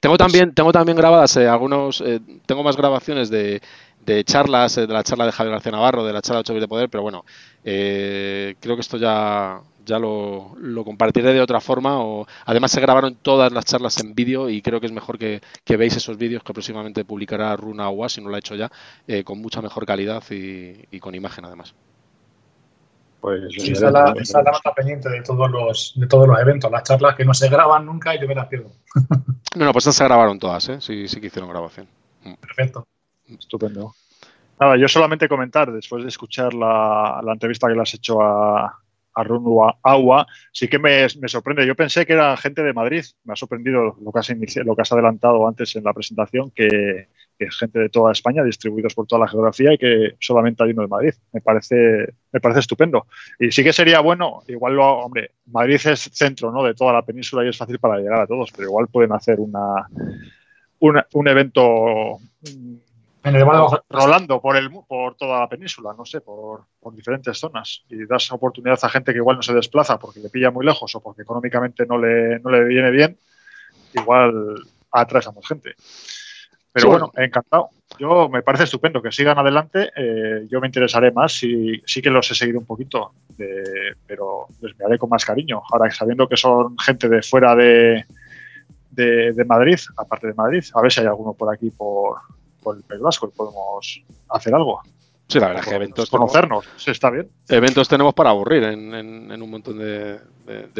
tengo, 0.00 0.18
también, 0.18 0.52
tengo 0.52 0.70
también 0.70 0.98
grabadas 0.98 1.34
eh, 1.38 1.48
algunos, 1.48 2.02
eh, 2.02 2.20
tengo 2.44 2.62
más 2.62 2.76
grabaciones 2.76 3.30
de, 3.30 3.62
de 4.04 4.22
charlas, 4.22 4.76
eh, 4.76 4.86
de 4.86 4.92
la 4.92 5.02
charla 5.02 5.24
de 5.24 5.32
Javier 5.32 5.52
García 5.54 5.72
Navarro, 5.72 6.04
de 6.04 6.12
la 6.12 6.20
charla 6.20 6.42
de 6.42 6.52
8 6.52 6.60
de 6.60 6.68
poder, 6.68 6.90
pero 6.90 7.02
bueno, 7.02 7.24
creo 7.64 8.76
que 8.76 8.80
esto 8.80 8.98
ya, 8.98 9.62
ya 9.86 9.98
lo, 9.98 10.54
compartiré 10.84 11.32
de 11.32 11.40
otra 11.40 11.60
forma. 11.60 12.00
O, 12.00 12.26
además 12.44 12.72
se 12.72 12.80
grabaron 12.80 13.14
todas 13.14 13.52
las 13.52 13.64
charlas 13.64 13.98
en 14.00 14.14
vídeo 14.14 14.50
y 14.50 14.60
creo 14.60 14.80
que 14.80 14.86
es 14.86 14.92
mejor 14.92 15.18
que, 15.18 15.40
veáis 15.66 15.96
esos 15.96 16.18
vídeos 16.18 16.42
que 16.42 16.52
próximamente 16.52 17.04
publicará 17.04 17.56
Runa 17.56 17.88
Owa, 17.88 18.08
si 18.08 18.20
no 18.20 18.28
lo 18.28 18.36
ha 18.36 18.40
hecho 18.40 18.54
ya, 18.54 18.70
eh, 19.06 19.24
con 19.24 19.40
mucha 19.40 19.62
mejor 19.62 19.86
calidad 19.86 20.22
y, 20.30 21.00
con 21.00 21.14
imagen 21.14 21.44
además. 21.44 21.74
Pues 23.20 23.42
esa, 23.56 23.90
la, 23.90 24.12
nota 24.12 24.74
pendiente 24.74 25.08
de 25.08 25.22
todos 25.22 25.50
los 25.50 25.94
de 25.96 26.06
todos 26.06 26.28
los 26.28 26.38
eventos, 26.38 26.70
las 26.70 26.82
charlas 26.82 27.16
que 27.16 27.24
no 27.24 27.34
se 27.34 27.48
graban 27.48 27.86
nunca 27.86 28.14
y 28.14 28.20
yo 28.20 28.28
me 28.28 28.34
las 28.34 28.46
pierdo. 28.46 28.70
no, 29.56 29.64
no, 29.64 29.72
pues 29.72 29.84
se 29.84 30.04
grabaron 30.04 30.38
todas, 30.38 30.68
¿eh? 30.68 30.80
sí, 30.80 31.08
sí 31.08 31.20
que 31.20 31.28
hicieron 31.28 31.50
grabación. 31.50 31.88
Mm. 32.22 32.34
Perfecto. 32.34 32.86
Estupendo. 33.26 33.94
Nada, 34.60 34.76
yo 34.76 34.88
solamente 34.88 35.28
comentar, 35.28 35.72
después 35.72 36.02
de 36.02 36.08
escuchar 36.08 36.54
la, 36.54 37.20
la 37.22 37.32
entrevista 37.32 37.68
que 37.68 37.74
le 37.74 37.82
has 37.82 37.94
hecho 37.94 38.22
a 38.22 38.80
Agua, 39.16 40.26
sí 40.52 40.68
que 40.68 40.78
me, 40.78 41.08
sorprende. 41.08 41.66
Yo 41.66 41.74
pensé 41.74 42.04
que 42.04 42.12
era 42.12 42.36
gente 42.36 42.62
de 42.62 42.72
Madrid. 42.72 43.04
Me 43.24 43.32
ha 43.32 43.36
sorprendido 43.36 43.96
lo 44.00 44.12
que 44.12 44.18
has, 44.18 44.30
lo 44.64 44.76
que 44.76 44.82
has 44.82 44.92
adelantado 44.92 45.48
antes 45.48 45.74
en 45.76 45.84
la 45.84 45.94
presentación, 45.94 46.50
que, 46.50 47.08
es 47.38 47.58
gente 47.58 47.78
de 47.78 47.88
toda 47.90 48.12
España, 48.12 48.42
distribuidos 48.42 48.94
por 48.94 49.06
toda 49.06 49.20
la 49.20 49.28
geografía 49.28 49.72
y 49.74 49.78
que 49.78 50.16
solamente 50.20 50.64
hay 50.64 50.70
uno 50.70 50.82
de 50.82 50.88
Madrid. 50.88 51.14
Me 51.32 51.40
parece, 51.40 52.14
me 52.32 52.40
parece 52.40 52.60
estupendo. 52.60 53.06
Y 53.38 53.50
sí 53.50 53.62
que 53.62 53.72
sería 53.72 54.00
bueno, 54.00 54.42
igual 54.48 54.74
lo, 54.74 54.86
hombre, 55.00 55.32
Madrid 55.46 55.80
es 55.84 56.10
centro 56.12 56.50
¿no? 56.50 56.62
de 56.62 56.74
toda 56.74 56.94
la 56.94 57.02
península 57.02 57.44
y 57.44 57.48
es 57.48 57.56
fácil 57.56 57.78
para 57.78 57.98
llegar 57.98 58.20
a 58.20 58.26
todos, 58.26 58.50
pero 58.52 58.68
igual 58.68 58.88
pueden 58.88 59.12
hacer 59.12 59.38
una, 59.38 59.86
un 60.80 61.28
evento 61.28 62.20
rolando 63.88 64.40
por, 64.40 64.56
el, 64.56 64.70
por 64.86 65.16
toda 65.16 65.40
la 65.40 65.48
península, 65.48 65.94
no 65.96 66.04
sé, 66.04 66.20
por, 66.20 66.66
diferentes 66.92 67.36
zonas 67.38 67.84
y 67.88 68.06
das 68.06 68.30
oportunidad 68.30 68.78
a 68.80 68.88
gente 68.88 69.12
que 69.12 69.18
igual 69.18 69.36
no 69.36 69.42
se 69.42 69.52
desplaza 69.52 69.98
porque 69.98 70.20
le 70.20 70.30
pilla 70.30 70.50
muy 70.50 70.64
lejos 70.64 70.94
o 70.94 71.00
porque 71.00 71.22
económicamente 71.22 71.84
no 71.84 71.98
le, 71.98 72.38
no 72.38 72.50
le 72.50 72.64
viene 72.64 72.90
bien, 72.90 73.18
igual 73.94 74.54
atraes 74.92 75.26
a 75.26 75.32
más 75.32 75.46
gente. 75.46 75.74
Pero 76.72 76.90
bueno, 76.90 77.10
encantado. 77.16 77.70
Yo 77.98 78.28
me 78.28 78.42
parece 78.42 78.64
estupendo 78.64 79.00
que 79.00 79.10
sigan 79.10 79.38
adelante. 79.38 79.90
Eh, 79.96 80.46
yo 80.50 80.60
me 80.60 80.66
interesaré 80.66 81.10
más. 81.10 81.32
Sí, 81.32 81.80
sí 81.86 82.02
que 82.02 82.10
los 82.10 82.30
he 82.30 82.34
seguido 82.34 82.58
un 82.58 82.66
poquito, 82.66 83.14
pero 84.06 84.46
les 84.60 84.76
miraré 84.76 84.98
con 84.98 85.08
más 85.08 85.24
cariño. 85.24 85.62
Ahora, 85.72 85.90
sabiendo 85.90 86.28
que 86.28 86.36
son 86.36 86.78
gente 86.78 87.08
de 87.08 87.22
fuera 87.22 87.56
de, 87.56 88.04
de, 88.90 89.32
de 89.32 89.44
Madrid, 89.46 89.78
aparte 89.96 90.26
de 90.26 90.34
Madrid, 90.34 90.64
a 90.74 90.82
ver 90.82 90.92
si 90.92 91.00
hay 91.00 91.06
alguno 91.06 91.32
por 91.32 91.54
aquí 91.54 91.70
por, 91.70 92.18
por 92.66 92.76
el 92.76 92.82
País 92.82 93.00
Vasco 93.00 93.30
y 93.32 93.36
podemos 93.36 94.02
hacer 94.28 94.52
algo. 94.52 94.80
Sí, 95.28 95.38
la 95.38 95.46
verdad 95.46 95.62
es 95.62 95.68
que 95.68 95.74
eventos. 95.76 96.10
Conocernos, 96.10 96.64
sí, 96.76 96.90
está 96.90 97.10
bien. 97.10 97.30
Eventos 97.48 97.88
tenemos 97.88 98.12
para 98.12 98.30
aburrir 98.30 98.64
en, 98.64 98.92
en, 98.92 99.40
un 99.40 99.48
montón 99.48 99.78
de, 99.78 100.18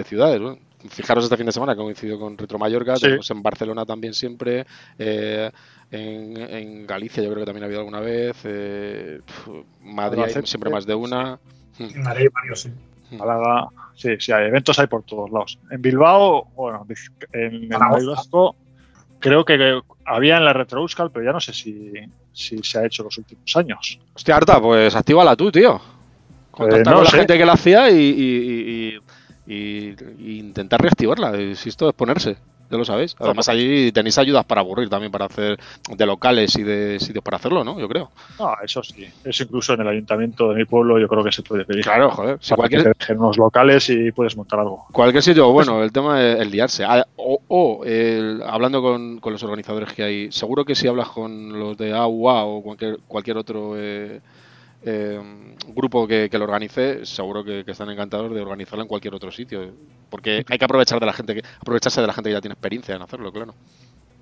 ciudades. 0.05 0.41
Fijaros 0.89 1.23
este 1.23 1.37
fin 1.37 1.47
de 1.47 1.53
semana 1.53 1.77
que 1.77 1.83
coincidido 1.83 2.19
con 2.19 2.37
Retro 2.37 2.59
Mallorca, 2.59 2.95
tenemos 2.97 3.31
en 3.31 3.41
Barcelona 3.41 3.87
también 3.87 4.15
siempre, 4.15 4.67
eh, 4.99 5.51
en, 5.93 6.87
Galicia 6.89 7.23
yo 7.23 7.31
creo 7.31 7.43
que 7.43 7.47
también 7.47 7.63
ha 7.63 7.67
habido 7.67 7.81
alguna 7.81 8.01
vez, 8.01 8.37
eh, 8.43 9.21
Madrid 9.83 10.25
siempre 10.45 10.71
más 10.71 10.87
de 10.87 10.95
una. 10.97 11.39
En 11.79 12.03
Madrid 12.03 12.29
varios, 12.35 12.63
sí. 12.63 12.71
Málaga, 13.13 13.69
sí, 13.95 14.17
sí, 14.19 14.33
hay 14.33 14.49
eventos 14.49 14.77
hay 14.81 14.89
por 14.89 15.05
todos 15.05 15.31
lados. 15.31 15.57
En 15.71 15.81
Bilbao, 15.81 16.49
bueno, 16.57 16.85
en 17.33 17.55
el 17.55 17.69
País 17.69 18.07
Vasco 18.07 18.57
creo 19.19 19.45
que 19.45 19.81
había 20.05 20.37
en 20.37 20.45
la 20.45 20.53
Retro 20.53 20.87
pero 21.13 21.25
ya 21.25 21.33
no 21.33 21.41
sé 21.41 21.53
si, 21.53 21.93
se 22.33 22.79
ha 22.79 22.87
hecho 22.87 23.03
los 23.03 23.17
últimos 23.19 23.57
años. 23.57 23.99
Hostia, 24.15 24.37
Arta, 24.37 24.61
pues 24.61 24.95
actívala 24.95 25.37
tú, 25.37 25.51
tío. 25.51 25.81
Contactar 26.51 26.93
eh, 26.93 26.97
con 26.97 27.05
la 27.05 27.11
gente 27.11 27.39
que 27.39 27.47
la 27.47 27.53
hacía 27.53 27.91
y, 27.91 28.99
intentar 29.47 30.81
reactivarla. 30.81 31.55
Si 31.55 31.69
esto 31.69 31.89
es 31.89 31.95
ponerse 31.95 32.37
ya 32.71 32.77
lo 32.77 32.85
sabéis. 32.85 33.17
Además, 33.19 33.49
allí 33.49 33.93
tenéis 33.93 34.19
ayudas 34.19 34.45
para 34.45 34.61
aburrir 34.61 34.89
también, 34.89 35.13
para 35.13 35.27
hacer 35.27 35.59
de 35.89 36.07
locales 36.07 36.57
y 36.57 36.63
de 36.63 36.99
sitios 37.01 37.23
para 37.23 37.37
hacerlo, 37.37 37.65
¿no? 37.65 37.79
Yo 37.79 37.89
creo. 37.89 38.11
No, 38.39 38.55
eso 38.63 38.83
sí. 38.83 39.07
Eso 39.25 39.43
incluso 39.45 39.75
en 39.75 39.81
el 39.83 39.89
ayuntamiento 39.89 40.51
de 40.51 40.57
mi 40.57 40.65
pueblo 40.65 40.99
yo 40.99 41.09
creo 41.09 41.25
que 41.25 41.33
se 41.33 41.43
puede 41.43 41.65
pedir. 41.65 41.85
Claro, 41.85 42.11
joder. 42.11 42.39
Si 42.41 42.55
cualquier... 42.55 42.97
En 43.09 43.19
unos 43.19 43.39
locales 43.39 43.89
y 43.91 44.13
puedes 44.13 44.37
montar 44.37 44.61
algo. 44.61 44.87
Cualquier 44.93 45.23
sitio, 45.23 45.51
bueno, 45.53 45.83
el 45.83 45.93
tema 45.93 46.23
es 46.23 46.41
el 46.41 46.51
liarse. 46.51 46.85
Ah, 46.85 47.07
o, 47.17 47.85
hablando 48.47 48.83
con, 48.83 49.21
los 49.23 49.43
organizadores 49.43 49.93
que 49.93 50.03
hay, 50.03 50.33
seguro 50.33 50.65
que 50.65 50.75
si 50.75 50.89
hablas 50.89 51.09
con 51.09 51.59
los 51.59 51.77
de 51.77 51.93
AUA 51.93 52.45
o 52.45 52.63
cualquier, 52.63 52.99
cualquier 53.07 53.37
otro... 53.37 53.75
Eh, 53.77 54.21
eh, 54.89 55.21
grupo 55.67 56.07
que, 56.07 56.31
lo 56.33 56.45
organice, 56.45 57.05
seguro 57.05 57.45
que, 57.45 57.65
están 57.67 57.91
encantados 57.91 58.33
de 58.33 58.41
organizarlo 58.41 58.83
en 58.83 58.89
cualquier 58.89 59.15
otro 59.15 59.33
sitio. 59.33 59.73
Porque 60.09 60.45
hay 60.49 60.59
que 60.59 60.65
aprovechar 60.65 61.01
de 61.01 61.07
la 61.07 61.13
gente 61.13 61.35
que, 61.35 61.43
aprovecharse 61.61 62.01
de 62.01 62.07
la 62.07 62.13
gente 62.13 62.31
que 62.31 62.35
ya 62.35 62.41
tiene 62.41 62.55
experiencia 62.55 62.95
en 62.95 63.03
hacerlo, 63.03 63.33
claro. 63.33 63.55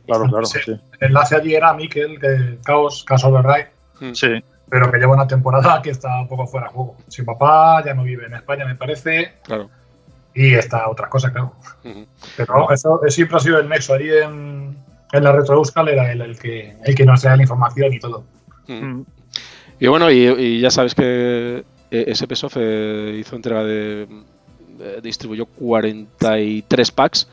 Claro, 0.06 0.24
claro. 0.28 0.46
El 0.66 0.80
enlace 1.00 1.36
allí 1.36 1.54
era 1.54 1.72
Miquel, 1.74 2.18
que 2.18 2.58
Chaos, 2.64 3.04
Caso 3.04 3.28
Override. 3.28 3.68
Hmm. 4.00 4.12
Sí. 4.14 4.42
Pero 4.70 4.90
que 4.90 4.98
lleva 4.98 5.14
una 5.14 5.26
temporada 5.26 5.82
que 5.82 5.90
está 5.90 6.20
un 6.20 6.28
poco 6.28 6.46
fuera 6.46 6.68
de 6.68 6.72
juego. 6.72 6.96
Su 7.08 7.24
papá 7.24 7.84
ya 7.84 7.94
no 7.94 8.02
vive 8.02 8.26
en 8.26 8.34
España, 8.34 8.64
me 8.64 8.74
parece. 8.74 9.34
Claro. 9.44 9.68
Y 10.34 10.54
está 10.54 10.88
otra 10.88 11.08
cosa, 11.08 11.30
claro. 11.30 11.52
Pero 12.36 12.70
eso, 12.70 13.00
siempre 13.08 13.36
ha 13.36 13.40
sido 13.40 13.58
el 13.58 13.68
nexo. 13.68 13.94
Allí 13.94 14.10
en, 14.10 14.76
la 15.12 15.30
Retro 15.30 15.56
Euskal 15.56 15.88
era 15.88 16.10
el, 16.10 16.38
que, 16.38 16.76
el 16.82 16.94
que 16.94 17.04
nos 17.04 17.20
trae 17.20 17.36
la 17.36 17.42
información 17.42 17.92
y 17.92 18.00
todo. 18.00 18.24
Y 19.80 19.86
bueno, 19.86 20.10
y, 20.10 20.60
ya 20.60 20.70
sabes 20.70 20.94
que 20.94 21.64
eh, 21.90 22.14
SPSoft 22.14 22.56
eh, 22.58 23.16
hizo 23.18 23.36
entrega 23.36 23.64
de, 23.64 24.06
distribuyó 25.02 25.46
43 25.46 26.92
packs. 26.92 27.28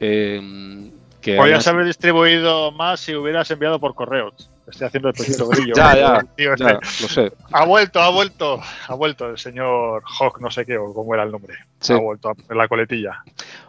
Eh, 0.00 0.90
que 1.20 1.36
Podrías 1.36 1.66
haber 1.66 1.86
distribuido 1.86 2.70
más 2.72 3.00
si 3.00 3.14
hubieras 3.14 3.50
enviado 3.50 3.80
por 3.80 3.94
correo. 3.94 4.32
Estoy 4.68 4.86
haciendo 4.88 5.08
el 5.08 5.14
poquito 5.14 5.46
brillo. 5.48 5.74
ya, 5.76 5.94
ya, 5.96 6.24
ya, 6.56 6.72
lo 6.74 7.08
sé. 7.08 7.32
Ha 7.52 7.64
vuelto, 7.64 8.00
ha 8.00 8.10
vuelto, 8.10 8.60
ha 8.88 8.94
vuelto 8.94 9.30
el 9.30 9.38
señor 9.38 10.02
Hawk, 10.18 10.40
no 10.40 10.50
sé 10.50 10.66
qué, 10.66 10.76
o 10.76 10.92
cómo 10.92 11.14
era 11.14 11.22
el 11.22 11.30
nombre. 11.30 11.54
Ha 11.88 11.94
vuelto 11.96 12.32
en 12.48 12.58
la 12.58 12.68
coletilla. 12.68 13.22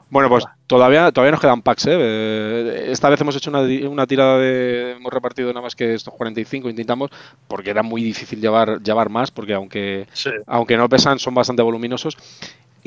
Bueno, 0.10 0.30
pues 0.30 0.46
todavía, 0.68 1.12
todavía 1.12 1.32
nos 1.32 1.42
quedan 1.42 1.62
packs. 1.62 1.88
¿eh? 1.88 1.98
¿eh? 2.00 2.88
Esta 2.92 3.10
vez 3.10 3.20
hemos 3.20 3.36
hecho 3.36 3.50
una, 3.50 3.62
una, 3.90 4.08
tirada 4.08 4.38
de. 4.38 4.94
Hemos 4.94 5.12
repartido 5.12 5.50
nada 5.50 5.62
más 5.62 5.76
que 5.76 5.94
estos 5.94 6.14
45, 6.14 6.70
intentamos, 6.70 7.12
porque 7.48 7.72
era 7.72 7.84
muy 7.84 8.04
difícil 8.04 8.40
llevar, 8.40 8.82
llevar 8.82 9.10
más, 9.10 9.32
porque 9.32 9.54
aunque, 9.54 10.08
aunque 10.46 10.78
no 10.78 10.88
pesan, 10.88 11.20
son 11.20 11.34
bastante 11.34 11.62
voluminosos. 11.62 12.18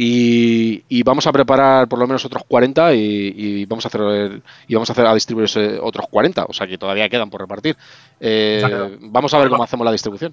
Y, 0.02 1.02
vamos 1.02 1.26
a 1.26 1.32
preparar 1.32 1.86
por 1.86 1.98
lo 1.98 2.06
menos 2.06 2.24
otros 2.24 2.42
40 2.48 2.94
y, 2.94 3.66
vamos 3.66 3.84
a 3.84 3.88
hacer 3.88 4.40
y 4.66 4.74
vamos 4.74 4.88
a 4.88 4.94
hacer 4.94 5.06
a 5.06 5.12
distribuir 5.12 5.50
otros 5.82 6.06
40, 6.10 6.46
o 6.48 6.52
sea 6.54 6.66
que 6.66 6.78
todavía 6.78 7.08
quedan 7.10 7.28
por 7.28 7.42
repartir. 7.42 7.76
Eh, 8.18 8.96
vamos 9.00 9.34
a 9.34 9.38
ver 9.38 9.50
cómo 9.50 9.62
hacemos 9.62 9.84
la 9.84 9.92
distribución. 9.92 10.32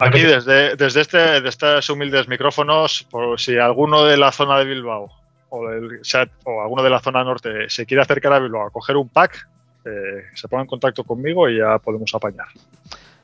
Aquí 0.00 0.22
desde, 0.22 0.74
desde 0.74 1.00
este, 1.00 1.40
de 1.40 1.48
estos 1.48 1.88
humildes 1.90 2.26
micrófonos, 2.26 3.06
por 3.08 3.38
si 3.38 3.56
alguno 3.56 4.04
de 4.04 4.16
la 4.16 4.32
zona 4.32 4.58
de 4.58 4.64
Bilbao 4.64 5.21
o, 5.54 5.68
del, 5.68 6.00
o 6.44 6.62
alguno 6.62 6.82
de 6.82 6.90
la 6.90 7.00
zona 7.00 7.22
norte 7.22 7.68
se 7.68 7.84
quiere 7.84 8.02
acercar 8.02 8.32
a 8.32 8.38
Bilbao 8.38 8.66
a 8.66 8.70
coger 8.70 8.96
un 8.96 9.08
pack, 9.08 9.48
eh, 9.84 10.24
se 10.34 10.48
ponga 10.48 10.62
en 10.62 10.66
contacto 10.66 11.04
conmigo 11.04 11.48
y 11.48 11.58
ya 11.58 11.78
podemos 11.78 12.12
apañar. 12.14 12.46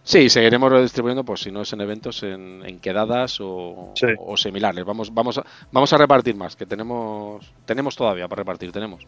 Sí, 0.03 0.29
seguiremos 0.29 0.71
redistribuyendo, 0.71 1.25
pues 1.25 1.41
si 1.41 1.51
no 1.51 1.63
es 1.63 1.73
en 1.73 1.81
eventos, 1.81 2.23
en, 2.23 2.81
quedadas 2.81 3.39
o, 3.41 3.93
similares. 4.37 4.85
Vamos, 4.85 5.13
vamos, 5.13 5.39
a, 5.39 5.45
vamos 5.73 5.93
a 5.93 5.99
repartir 5.99 6.35
más, 6.35 6.55
que 6.57 6.67
tenemos, 6.67 7.53
tenemos 7.65 7.97
todavía 7.97 8.29
para 8.29 8.41
repartir, 8.41 8.73
tenemos. 8.73 9.07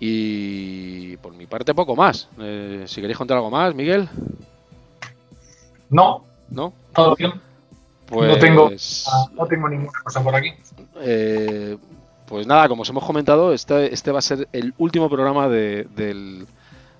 Y 0.00 1.16
por 1.18 1.32
mi 1.34 1.46
parte 1.46 1.74
poco 1.74 1.96
más. 1.96 2.28
Eh, 2.38 2.84
si 2.86 3.00
queréis 3.00 3.18
contar 3.18 3.36
algo 3.36 3.50
más, 3.50 3.74
Miguel. 3.74 4.08
No, 5.90 6.24
¿No? 6.50 6.72
todo 6.94 7.16
bien. 7.16 7.32
Pues, 8.06 8.30
No, 8.30 8.38
tengo, 8.38 8.70
ah, 9.12 9.26
no 9.34 9.46
tengo 9.46 9.68
ninguna 9.68 10.00
cosa 10.04 10.22
por 10.22 10.34
aquí. 10.34 10.54
Eh, 11.00 11.76
pues 12.26 12.46
nada, 12.46 12.68
como 12.68 12.82
os 12.82 12.88
hemos 12.90 13.04
comentado, 13.04 13.52
este, 13.52 13.92
este 13.94 14.12
va 14.12 14.18
a 14.18 14.22
ser 14.22 14.48
el 14.52 14.74
último 14.78 15.08
programa 15.08 15.48
de, 15.48 15.86
del, 15.96 16.46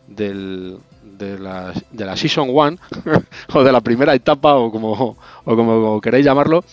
del- 0.07 0.79
de, 1.03 1.39
la, 1.39 1.73
de 1.91 2.05
la 2.07 2.17
Season 2.17 2.49
1, 2.51 2.77
o 3.55 3.63
de 3.65 3.73
la 3.73 3.81
primera 3.81 4.15
etapa, 4.15 4.55
o 4.55 4.71
como, 4.71 5.17
o 5.45 5.57
como 5.57 6.01
queréis 6.01 6.25
llamarlo. 6.25 6.65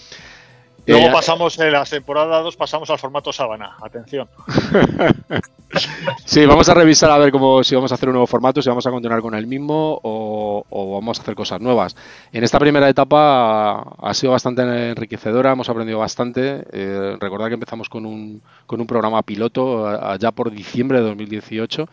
Luego 0.87 1.07
Eh, 1.07 1.11
pasamos 1.11 1.57
en 1.59 1.71
la 1.71 1.83
temporada 1.83 2.41
2, 2.41 2.55
pasamos 2.55 2.89
al 2.91 2.99
formato 2.99 3.33
sábana. 3.33 3.75
Atención. 3.81 4.29
Sí, 6.25 6.45
vamos 6.45 6.69
a 6.69 6.73
revisar 6.73 7.11
a 7.11 7.17
ver 7.17 7.31
cómo 7.31 7.63
si 7.63 7.75
vamos 7.75 7.91
a 7.91 7.95
hacer 7.95 8.09
un 8.09 8.13
nuevo 8.13 8.27
formato, 8.27 8.61
si 8.61 8.69
vamos 8.69 8.85
a 8.85 8.91
continuar 8.91 9.21
con 9.21 9.35
el 9.35 9.47
mismo 9.47 9.99
o, 10.03 10.95
vamos 10.95 11.19
a 11.19 11.21
hacer 11.21 11.35
cosas 11.35 11.61
nuevas. 11.61 11.95
En 12.31 12.43
esta 12.43 12.59
primera 12.59 12.89
etapa 12.89 13.81
ha 13.81 14.13
sido 14.13 14.31
bastante 14.31 14.61
enriquecedora, 14.61 15.51
hemos 15.51 15.69
aprendido 15.69 15.99
bastante. 15.99 16.65
Eh, 16.71 17.17
recordad 17.19 17.47
que 17.47 17.55
empezamos 17.55 17.89
con 17.89 18.05
un, 18.05 18.41
con 18.65 18.79
un 18.79 18.87
programa 18.87 19.21
piloto 19.23 19.87
allá 19.87 20.31
por 20.31 20.51
diciembre 20.51 20.99
de 20.99 21.05
2018 21.05 21.87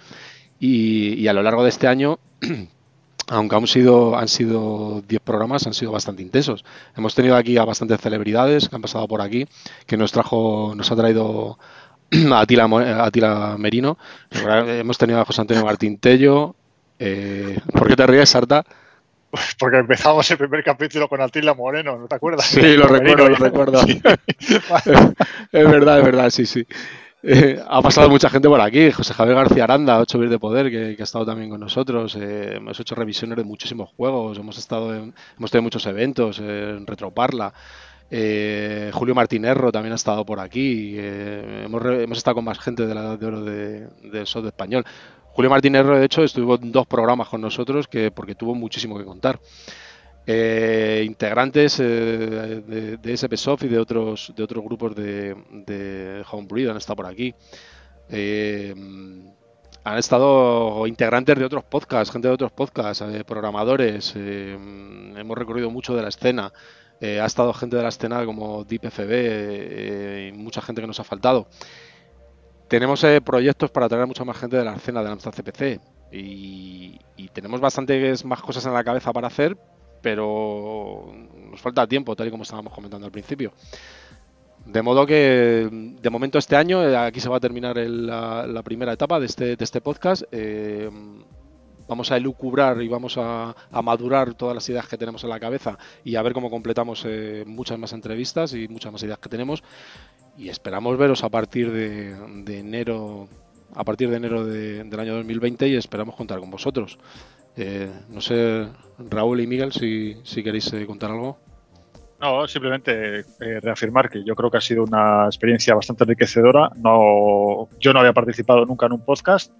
y, 0.60 1.14
y 1.14 1.28
a 1.28 1.32
lo 1.32 1.42
largo 1.42 1.62
de 1.62 1.70
este 1.70 1.88
año, 1.88 2.18
aunque 3.28 3.56
han 3.56 3.66
sido, 3.66 4.16
han 4.16 4.28
sido 4.28 5.02
10 5.08 5.22
programas, 5.22 5.66
han 5.66 5.74
sido 5.74 5.92
bastante 5.92 6.22
intensos. 6.22 6.64
Hemos 6.96 7.14
tenido 7.14 7.36
aquí 7.36 7.56
a 7.56 7.64
bastantes 7.64 8.00
celebridades 8.00 8.68
que 8.68 8.76
han 8.76 8.82
pasado 8.82 9.08
por 9.08 9.22
aquí, 9.22 9.46
que 9.86 9.96
nos 9.96 10.12
trajo, 10.12 10.74
nos 10.76 10.90
ha 10.90 10.96
traído 10.96 11.58
a 12.32 12.40
Atila, 12.40 12.66
Mo- 12.66 12.78
a 12.78 13.04
Atila 13.06 13.56
Merino. 13.58 13.98
Hemos 14.30 14.98
tenido 14.98 15.20
a 15.20 15.24
José 15.24 15.40
Antonio 15.40 15.64
Martín 15.64 15.98
Tello. 15.98 16.54
Eh, 16.98 17.58
¿Por 17.72 17.88
qué 17.88 17.96
te 17.96 18.06
ríes, 18.06 18.28
Sarta? 18.28 18.64
Porque 19.58 19.78
empezamos 19.78 20.30
el 20.30 20.36
primer 20.36 20.62
capítulo 20.62 21.08
con 21.08 21.20
Atila 21.22 21.54
Moreno, 21.54 21.96
¿no 21.96 22.06
te 22.06 22.14
acuerdas? 22.14 22.44
Sí, 22.46 22.76
lo 22.76 22.86
recuerdo, 22.86 23.28
lo 23.30 23.36
recuerdo. 23.36 23.82
Sí. 23.82 24.00
es 25.52 25.70
verdad, 25.70 25.98
es 26.00 26.04
verdad, 26.04 26.30
sí, 26.30 26.44
sí. 26.44 26.66
Eh, 27.22 27.58
ha 27.66 27.80
pasado 27.80 28.10
mucha 28.10 28.28
gente 28.28 28.48
por 28.48 28.60
aquí. 28.60 28.90
José 28.90 29.14
Javier 29.14 29.36
García 29.36 29.64
Aranda, 29.64 29.98
8 30.00 30.18
bits 30.18 30.30
de 30.32 30.38
poder, 30.38 30.70
que, 30.70 30.96
que 30.96 31.02
ha 31.02 31.04
estado 31.04 31.24
también 31.24 31.48
con 31.50 31.60
nosotros. 31.60 32.16
Eh, 32.20 32.54
hemos 32.56 32.78
hecho 32.78 32.94
revisiones 32.94 33.38
de 33.38 33.44
muchísimos 33.44 33.90
juegos. 33.96 34.36
Hemos 34.38 34.58
estado 34.58 34.94
en, 34.94 35.14
hemos 35.38 35.50
tenido 35.50 35.62
muchos 35.62 35.86
eventos 35.86 36.38
eh, 36.42 36.74
en 36.76 36.86
Retroparla. 36.86 37.54
Eh, 38.14 38.90
Julio 38.92 39.14
Martinerro 39.14 39.72
también 39.72 39.92
ha 39.92 39.96
estado 39.96 40.26
por 40.26 40.38
aquí. 40.38 40.96
eh, 40.98 41.62
hemos, 41.64 42.18
estado 42.18 42.34
con 42.34 42.44
más 42.44 42.58
gente 42.58 42.86
de 42.86 42.94
la 42.94 43.00
Edad 43.00 43.18
de 43.18 43.26
Oro 43.26 43.42
de, 43.42 43.88
del 44.02 44.26
software 44.26 44.52
español. 44.52 44.84
Julio 45.30 45.50
Martinerro, 45.50 45.98
de 45.98 46.04
hecho, 46.04 46.22
estuvo 46.22 46.56
en 46.56 46.70
dos 46.72 46.86
programas 46.86 47.30
con 47.30 47.40
nosotros 47.40 47.88
que, 47.88 48.10
porque 48.10 48.34
tuvo 48.34 48.54
muchísimo 48.54 48.98
que 48.98 49.06
contar. 49.06 49.40
Eh, 50.26 51.04
integrantes 51.06 51.80
eh, 51.80 51.84
de, 51.84 52.96
de 52.98 53.12
SP 53.16 53.34
Soft 53.38 53.64
y 53.64 53.68
de 53.68 53.78
otros, 53.78 54.30
de 54.36 54.42
otros 54.42 54.62
grupos 54.62 54.94
de, 54.94 55.34
de 55.66 56.22
Homebrew 56.30 56.70
han 56.70 56.76
estado 56.76 56.96
por 56.96 57.06
aquí. 57.06 57.34
Han 59.84 59.98
estado 59.98 60.86
integrantes 60.86 61.38
de 61.38 61.44
otros 61.46 61.64
podcasts, 61.64 62.12
gente 62.12 62.28
de 62.28 62.34
otros 62.34 62.52
podcasts, 62.52 63.02
programadores. 63.26 64.14
hemos 64.14 65.38
recorrido 65.38 65.70
mucho 65.70 65.96
de 65.96 66.02
la 66.02 66.08
escena. 66.10 66.52
Eh, 67.02 67.20
ha 67.20 67.26
estado 67.26 67.52
gente 67.52 67.74
de 67.74 67.82
la 67.82 67.88
escena 67.88 68.24
como 68.24 68.62
DeepFB 68.62 69.10
eh, 69.10 70.30
y 70.32 70.38
mucha 70.38 70.62
gente 70.62 70.80
que 70.80 70.86
nos 70.86 71.00
ha 71.00 71.04
faltado. 71.04 71.48
Tenemos 72.68 73.02
eh, 73.02 73.20
proyectos 73.20 73.72
para 73.72 73.88
traer 73.88 74.04
a 74.04 74.06
mucha 74.06 74.24
más 74.24 74.38
gente 74.38 74.56
de 74.56 74.64
la 74.64 74.74
escena 74.74 75.02
de 75.02 75.10
Amstrad 75.10 75.34
CPC 75.34 75.80
y, 76.12 77.00
tenemos 77.32 77.60
bastantes 77.60 78.24
más 78.24 78.40
cosas 78.42 78.66
en 78.66 78.74
la 78.74 78.84
cabeza 78.84 79.12
para 79.12 79.26
hacer, 79.26 79.56
pero 80.02 81.12
nos 81.50 81.60
falta 81.60 81.86
tiempo, 81.86 82.14
tal 82.14 82.28
y 82.28 82.30
como 82.30 82.44
estábamos 82.44 82.72
comentando 82.72 83.06
al 83.06 83.12
principio. 83.12 83.52
De 84.66 84.82
modo 84.82 85.04
que, 85.04 85.68
de 85.72 86.10
momento, 86.10 86.38
este 86.38 86.54
año, 86.54 86.86
eh, 86.88 86.96
aquí 86.96 87.18
se 87.20 87.28
va 87.28 87.38
a 87.38 87.40
terminar 87.40 87.76
la, 87.78 88.46
la 88.46 88.62
primera 88.62 88.92
etapa 88.92 89.18
de 89.18 89.26
este, 89.26 89.56
de 89.56 89.64
este 89.64 89.80
podcast. 89.80 90.22
Eh, 91.82 91.86
vamos 91.88 92.10
a 92.12 92.16
elucubrar 92.16 92.80
y 92.82 92.88
vamos 92.88 93.16
a, 93.18 93.54
a 93.70 93.82
madurar 93.82 94.34
todas 94.34 94.54
las 94.54 94.68
ideas 94.68 94.86
que 94.88 94.96
tenemos 94.96 95.22
en 95.24 95.30
la 95.30 95.40
cabeza 95.40 95.78
y 96.04 96.16
a 96.16 96.22
ver 96.22 96.32
cómo 96.32 96.50
completamos 96.50 97.04
eh, 97.06 97.44
muchas 97.46 97.78
más 97.78 97.92
entrevistas 97.92 98.54
y 98.54 98.68
muchas 98.68 98.92
más 98.92 99.02
ideas 99.02 99.18
que 99.18 99.28
tenemos. 99.28 99.62
Y 100.38 100.48
esperamos 100.48 100.96
veros 100.96 101.24
a 101.24 101.28
partir 101.28 101.70
de, 101.70 102.16
de 102.44 102.58
enero, 102.60 103.28
a 103.74 103.84
partir 103.84 104.08
de 104.10 104.16
enero 104.16 104.44
de- 104.46 104.84
del 104.84 105.00
año 105.00 105.14
2020 105.16 105.68
y 105.68 105.76
esperamos 105.76 106.14
contar 106.16 106.38
con 106.40 106.50
vosotros. 106.50 106.98
Eh, 107.56 107.90
no 108.08 108.20
sé, 108.22 108.66
Raúl 109.10 109.40
y 109.42 109.46
Miguel, 109.46 109.72
si, 109.72 110.16
si 110.24 110.42
queréis 110.42 110.72
eh, 110.72 110.86
contar 110.86 111.10
algo. 111.10 111.38
No, 112.18 112.46
simplemente 112.46 113.18
eh, 113.20 113.60
reafirmar 113.60 114.08
que 114.08 114.22
yo 114.24 114.34
creo 114.36 114.50
que 114.50 114.56
ha 114.56 114.60
sido 114.62 114.84
una 114.84 115.26
experiencia 115.26 115.74
bastante 115.74 116.04
enriquecedora. 116.04 116.70
No, 116.76 117.68
yo 117.80 117.92
no 117.92 117.98
había 117.98 118.12
participado 118.14 118.64
nunca 118.64 118.86
en 118.86 118.92
un 118.92 119.04
podcast. 119.04 119.52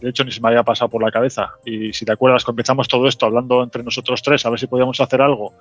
Eh, 0.00 0.04
de 0.04 0.10
hecho, 0.10 0.24
ni 0.24 0.30
se 0.32 0.40
me 0.40 0.48
había 0.48 0.62
pasado 0.62 0.88
por 0.88 1.02
la 1.02 1.10
cabeza. 1.10 1.50
Y 1.64 1.92
si 1.92 2.04
te 2.04 2.12
acuerdas, 2.12 2.44
cuando 2.44 2.60
empezamos 2.60 2.88
todo 2.88 3.06
esto 3.08 3.26
hablando 3.26 3.62
entre 3.62 3.82
nosotros 3.82 4.22
tres, 4.22 4.44
a 4.46 4.50
ver 4.50 4.58
si 4.58 4.66
podíamos 4.66 5.00
hacer 5.00 5.20
algo. 5.22 5.54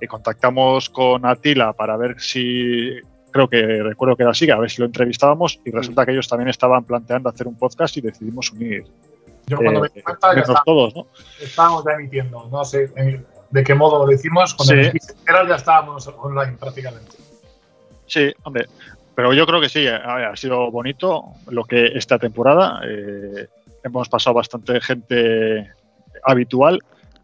Y 0.00 0.06
contactamos 0.06 0.90
con 0.90 1.24
Atila 1.26 1.72
para 1.72 1.96
ver 1.96 2.20
si. 2.20 2.90
Creo 3.30 3.48
que 3.48 3.60
recuerdo 3.82 4.16
que 4.16 4.22
era 4.22 4.30
así, 4.30 4.48
a 4.50 4.58
ver 4.58 4.70
si 4.70 4.80
lo 4.80 4.86
entrevistábamos. 4.86 5.60
Y 5.64 5.70
resulta 5.70 6.06
que 6.06 6.12
ellos 6.12 6.28
también 6.28 6.48
estaban 6.48 6.84
planteando 6.84 7.28
hacer 7.28 7.48
un 7.48 7.56
podcast 7.58 7.96
y 7.96 8.00
decidimos 8.00 8.50
unir. 8.52 8.84
Yo 9.46 9.56
cuando 9.58 9.80
me 9.80 9.86
eh, 9.88 9.90
di 9.96 10.02
cuenta 10.02 10.34
ya 10.34 10.40
está- 10.42 10.62
todos, 10.64 10.94
¿no? 10.94 11.06
estábamos 11.40 11.84
ya 11.84 11.92
emitiendo. 11.92 12.48
No 12.50 12.64
sé 12.64 12.90
eh, 12.96 13.20
de 13.50 13.64
qué 13.64 13.74
modo 13.74 14.06
lo 14.06 14.12
hicimos. 14.12 14.54
Cuando 14.54 14.74
Sí. 14.74 14.90
me 14.92 15.00
era, 15.32 15.48
ya 15.48 15.56
estábamos 15.56 16.06
online 16.16 16.56
prácticamente. 16.58 17.16
Sí, 18.06 18.32
hombre, 18.44 18.66
pero 19.14 19.32
yo 19.32 19.46
creo 19.46 19.60
que 19.60 19.68
sí, 19.68 19.86
a 19.86 20.14
ver, 20.14 20.24
ha 20.26 20.36
sido 20.36 20.70
bonito 20.70 21.24
lo 21.48 21.64
que 21.64 21.86
esta 21.86 22.18
temporada. 22.18 22.80
eh, 22.86 23.48
hemos 23.84 24.08
pasado 24.08 24.34
bastante 24.34 24.80
gente 24.80 25.70
habitual. 26.24 26.80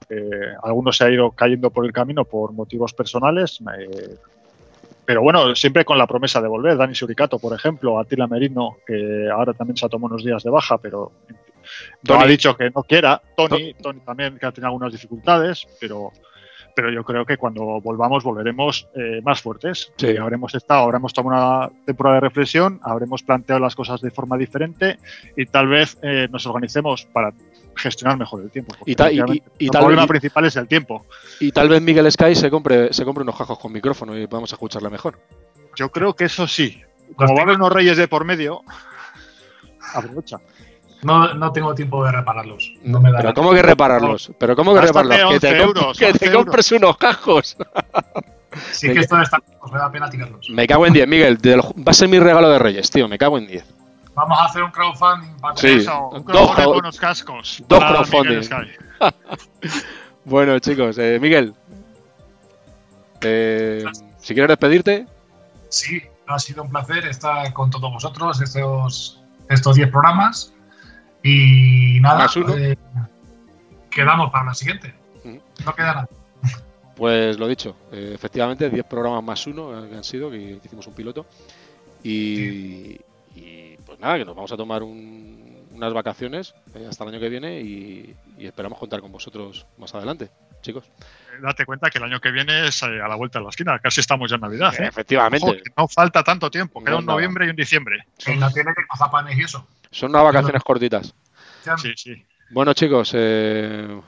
eh, 0.08 0.54
algunos 0.62 0.96
se 0.96 1.04
ha 1.04 1.10
ido 1.10 1.30
cayendo 1.30 1.70
por 1.70 1.84
el 1.84 1.92
camino 1.92 2.24
por 2.24 2.52
motivos 2.52 2.92
personales. 2.92 3.60
eh, 3.78 4.16
pero 5.04 5.22
bueno, 5.22 5.56
siempre 5.56 5.84
con 5.84 5.98
la 5.98 6.06
promesa 6.06 6.40
de 6.40 6.46
volver. 6.46 6.76
Dani 6.76 6.94
Suricato, 6.94 7.40
por 7.40 7.52
ejemplo, 7.52 7.98
Atila 7.98 8.28
Merino, 8.28 8.76
que 8.86 9.28
ahora 9.28 9.52
también 9.54 9.76
se 9.76 9.84
ha 9.84 9.88
tomado 9.88 10.14
unos 10.14 10.24
días 10.24 10.44
de 10.44 10.50
baja, 10.50 10.78
pero 10.78 11.10
no 12.08 12.20
ha 12.20 12.26
dicho 12.26 12.56
que 12.56 12.70
no 12.70 12.84
quiera. 12.84 13.20
Tony, 13.36 13.74
Tony 13.74 14.00
también, 14.00 14.38
que 14.38 14.46
ha 14.46 14.52
tenido 14.52 14.68
algunas 14.68 14.92
dificultades, 14.92 15.66
pero, 15.80 16.12
pero 16.80 16.90
yo 16.92 17.04
creo 17.04 17.26
que 17.26 17.36
cuando 17.36 17.62
volvamos, 17.82 18.24
volveremos 18.24 18.88
eh, 18.94 19.20
más 19.22 19.42
fuertes. 19.42 19.92
Sí. 19.96 20.16
Habremos 20.16 20.54
estado, 20.54 20.84
habremos 20.84 21.12
tomado 21.12 21.58
una 21.68 21.70
temporada 21.84 22.14
de 22.16 22.20
reflexión, 22.20 22.80
habremos 22.82 23.22
planteado 23.22 23.60
las 23.60 23.74
cosas 23.76 24.00
de 24.00 24.10
forma 24.10 24.38
diferente 24.38 24.98
y 25.36 25.44
tal 25.44 25.68
vez 25.68 25.98
eh, 26.02 26.26
nos 26.30 26.46
organicemos 26.46 27.04
para 27.04 27.32
gestionar 27.76 28.16
mejor 28.18 28.42
el 28.42 28.50
tiempo. 28.50 28.74
Y 28.86 28.94
ta- 28.94 29.12
y- 29.12 29.18
efectivamente 29.18 29.52
y- 29.58 29.64
y 29.64 29.66
el 29.66 29.70
tal 29.72 29.80
problema 29.82 30.02
vez- 30.02 30.08
principal 30.08 30.44
es 30.46 30.56
el 30.56 30.66
tiempo. 30.68 31.04
Y 31.38 31.52
tal 31.52 31.68
vez 31.68 31.82
Miguel 31.82 32.10
Sky 32.10 32.34
se 32.34 32.48
compre, 32.50 32.92
se 32.92 33.04
compre 33.04 33.22
unos 33.22 33.34
jajos 33.36 33.58
con 33.58 33.72
micrófono 33.72 34.16
y 34.18 34.26
podamos 34.26 34.50
escucharle 34.52 34.88
mejor. 34.88 35.18
Yo 35.76 35.90
creo 35.90 36.14
que 36.16 36.24
eso 36.24 36.48
sí. 36.48 36.80
Como 37.16 37.34
va 37.34 37.40
a 37.40 37.42
haber 37.42 37.56
unos 37.56 37.72
reyes 37.72 37.96
de 37.98 38.08
por 38.08 38.24
medio, 38.24 38.62
aprovecha. 39.94 40.38
No, 41.02 41.32
no 41.34 41.50
tengo 41.52 41.74
tiempo 41.74 42.04
de 42.04 42.12
repararlos. 42.12 42.72
No 42.82 43.00
me 43.00 43.10
da 43.10 43.18
Pero 43.18 43.34
¿cómo 43.34 43.52
que 43.52 43.62
repararlos? 43.62 44.32
Pero 44.38 44.54
¿cómo 44.56 44.74
que 44.74 44.80
repararlos? 44.82 45.32
Que 45.32 45.40
te, 45.40 45.48
11 45.48 45.58
comp- 45.58 45.66
euros, 45.66 45.98
que 45.98 46.04
te 46.06 46.10
11 46.12 46.24
euros. 46.26 46.44
compres 46.44 46.72
unos 46.72 46.96
jajos. 46.98 47.56
Sí 48.72 48.86
que 48.92 48.98
esto 49.00 49.20
está, 49.20 49.38
pues 49.60 49.72
me 49.72 49.78
da 49.78 49.90
pena 49.90 50.10
tirarlos. 50.10 50.48
Me 50.50 50.66
cago 50.66 50.86
en 50.86 50.92
10, 50.92 51.08
Miguel. 51.08 51.38
lo 51.42 51.62
va 51.78 51.90
a 51.90 51.92
ser 51.94 52.08
mi 52.08 52.18
regalo 52.18 52.50
de 52.50 52.58
Reyes, 52.58 52.90
tío. 52.90 53.08
Me 53.08 53.16
cago 53.18 53.38
en 53.38 53.46
10. 53.46 53.64
Vamos 54.14 54.38
a 54.38 54.44
hacer 54.44 54.62
un 54.62 54.70
crowdfunding 54.72 55.36
para 55.40 55.56
Sí. 55.56 55.68
Eso, 55.68 56.08
un 56.08 56.24
Dos 56.24 56.24
crowdfunding 56.24 56.54
crowd- 56.56 56.64
con 56.66 56.78
unos 56.78 56.98
cascos. 56.98 57.62
dos 57.68 57.78
crowdfunding. 57.84 58.40
Bueno, 60.24 60.58
chicos, 60.58 60.98
eh, 60.98 61.18
Miguel. 61.20 61.54
eh, 63.22 63.84
si 64.18 64.34
quieres 64.34 64.48
despedirte, 64.48 65.06
Sí, 65.68 66.02
ha 66.26 66.38
sido 66.38 66.62
un 66.64 66.70
placer 66.70 67.06
estar 67.06 67.52
con 67.52 67.70
todos 67.70 67.92
vosotros 67.92 68.40
estos 68.40 69.22
estos 69.48 69.76
10 69.76 69.88
programas. 69.90 70.52
Y 71.22 71.98
nada, 72.00 72.18
Más 72.20 72.36
uno. 72.36 72.56
eh, 72.56 72.76
quedamos 73.90 74.30
para 74.30 74.46
la 74.46 74.54
siguiente. 74.54 74.94
Ujú. 75.24 75.40
No 75.64 75.74
queda 75.74 75.94
nada. 75.94 76.08
pues 76.96 77.38
lo 77.38 77.46
dicho. 77.48 77.74
eh, 77.92 78.12
efectivamente, 78.14 78.68
10 78.70 78.84
programas 78.86 79.22
más 79.24 79.46
uno 79.46 79.70
que 79.88 79.96
han 79.96 80.04
sido, 80.04 80.30
que 80.30 80.60
hicimos 80.64 80.86
un 80.86 80.94
piloto. 80.94 81.26
Y, 82.02 82.98
y, 83.34 83.76
pues 83.86 83.98
nada, 84.00 84.18
que 84.18 84.24
nos 84.24 84.34
vamos 84.34 84.52
a 84.52 84.56
tomar 84.56 84.82
un- 84.82 85.58
unas 85.74 85.92
vacaciones 85.94 86.54
eh, 86.74 86.86
hasta 86.88 87.04
el 87.04 87.10
año 87.10 87.20
que 87.20 87.28
viene 87.28 87.60
y, 87.60 88.14
y 88.38 88.46
esperamos 88.46 88.78
contar 88.78 89.00
con 89.00 89.12
vosotros 89.12 89.66
más 89.78 89.94
adelante, 89.94 90.28
chicos. 90.60 90.84
Eh, 90.98 91.38
date 91.42 91.64
cuenta 91.64 91.90
que 91.90 91.98
el 91.98 92.04
año 92.04 92.20
que 92.20 92.30
viene 92.30 92.66
es 92.66 92.82
eh, 92.82 93.00
a 93.00 93.08
la 93.08 93.14
vuelta 93.14 93.38
de 93.38 93.44
la 93.44 93.50
esquina, 93.50 93.78
casi 93.78 94.00
estamos 94.00 94.30
ya 94.30 94.36
en 94.36 94.42
Navidad. 94.42 94.74
¿eh? 94.78 94.86
Efectivamente. 94.86 95.62
No 95.76 95.88
falta 95.88 96.22
tanto 96.22 96.50
tiempo, 96.50 96.82
queda 96.82 96.98
un 96.98 97.06
noviembre 97.06 97.46
y 97.46 97.50
un 97.50 97.56
diciembre. 97.56 98.04
No 98.38 98.50
tiene 98.50 98.72
que. 98.74 99.46
Son 99.90 100.10
unas 100.10 100.24
vacaciones 100.24 100.62
cortitas. 100.62 101.14
Sí, 101.76 101.92
sí. 101.96 102.26
Bueno 102.52 102.72
chicos, 102.72 103.14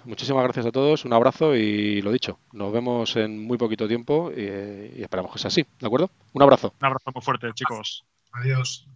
muchísimas 0.05 0.43
gracias 0.43 0.67
a 0.67 0.73
todos, 0.73 1.05
un 1.05 1.13
abrazo 1.13 1.55
y 1.55 2.03
lo 2.03 2.11
dicho, 2.11 2.41
nos 2.53 2.73
vemos 2.73 3.15
en 3.15 3.39
muy 3.39 3.57
poquito 3.57 3.87
tiempo 3.87 4.33
y, 4.37 4.99
y 4.99 5.03
esperamos 5.03 5.33
que 5.33 5.39
sea 5.39 5.49
así, 5.49 5.65
¿de 5.79 5.87
acuerdo? 5.87 6.11
Un 6.33 6.43
abrazo. 6.43 6.75
Un 6.81 6.87
abrazo 6.87 7.13
muy 7.15 7.23
fuerte 7.23 7.53
chicos. 7.55 8.05
Adiós. 8.33 8.89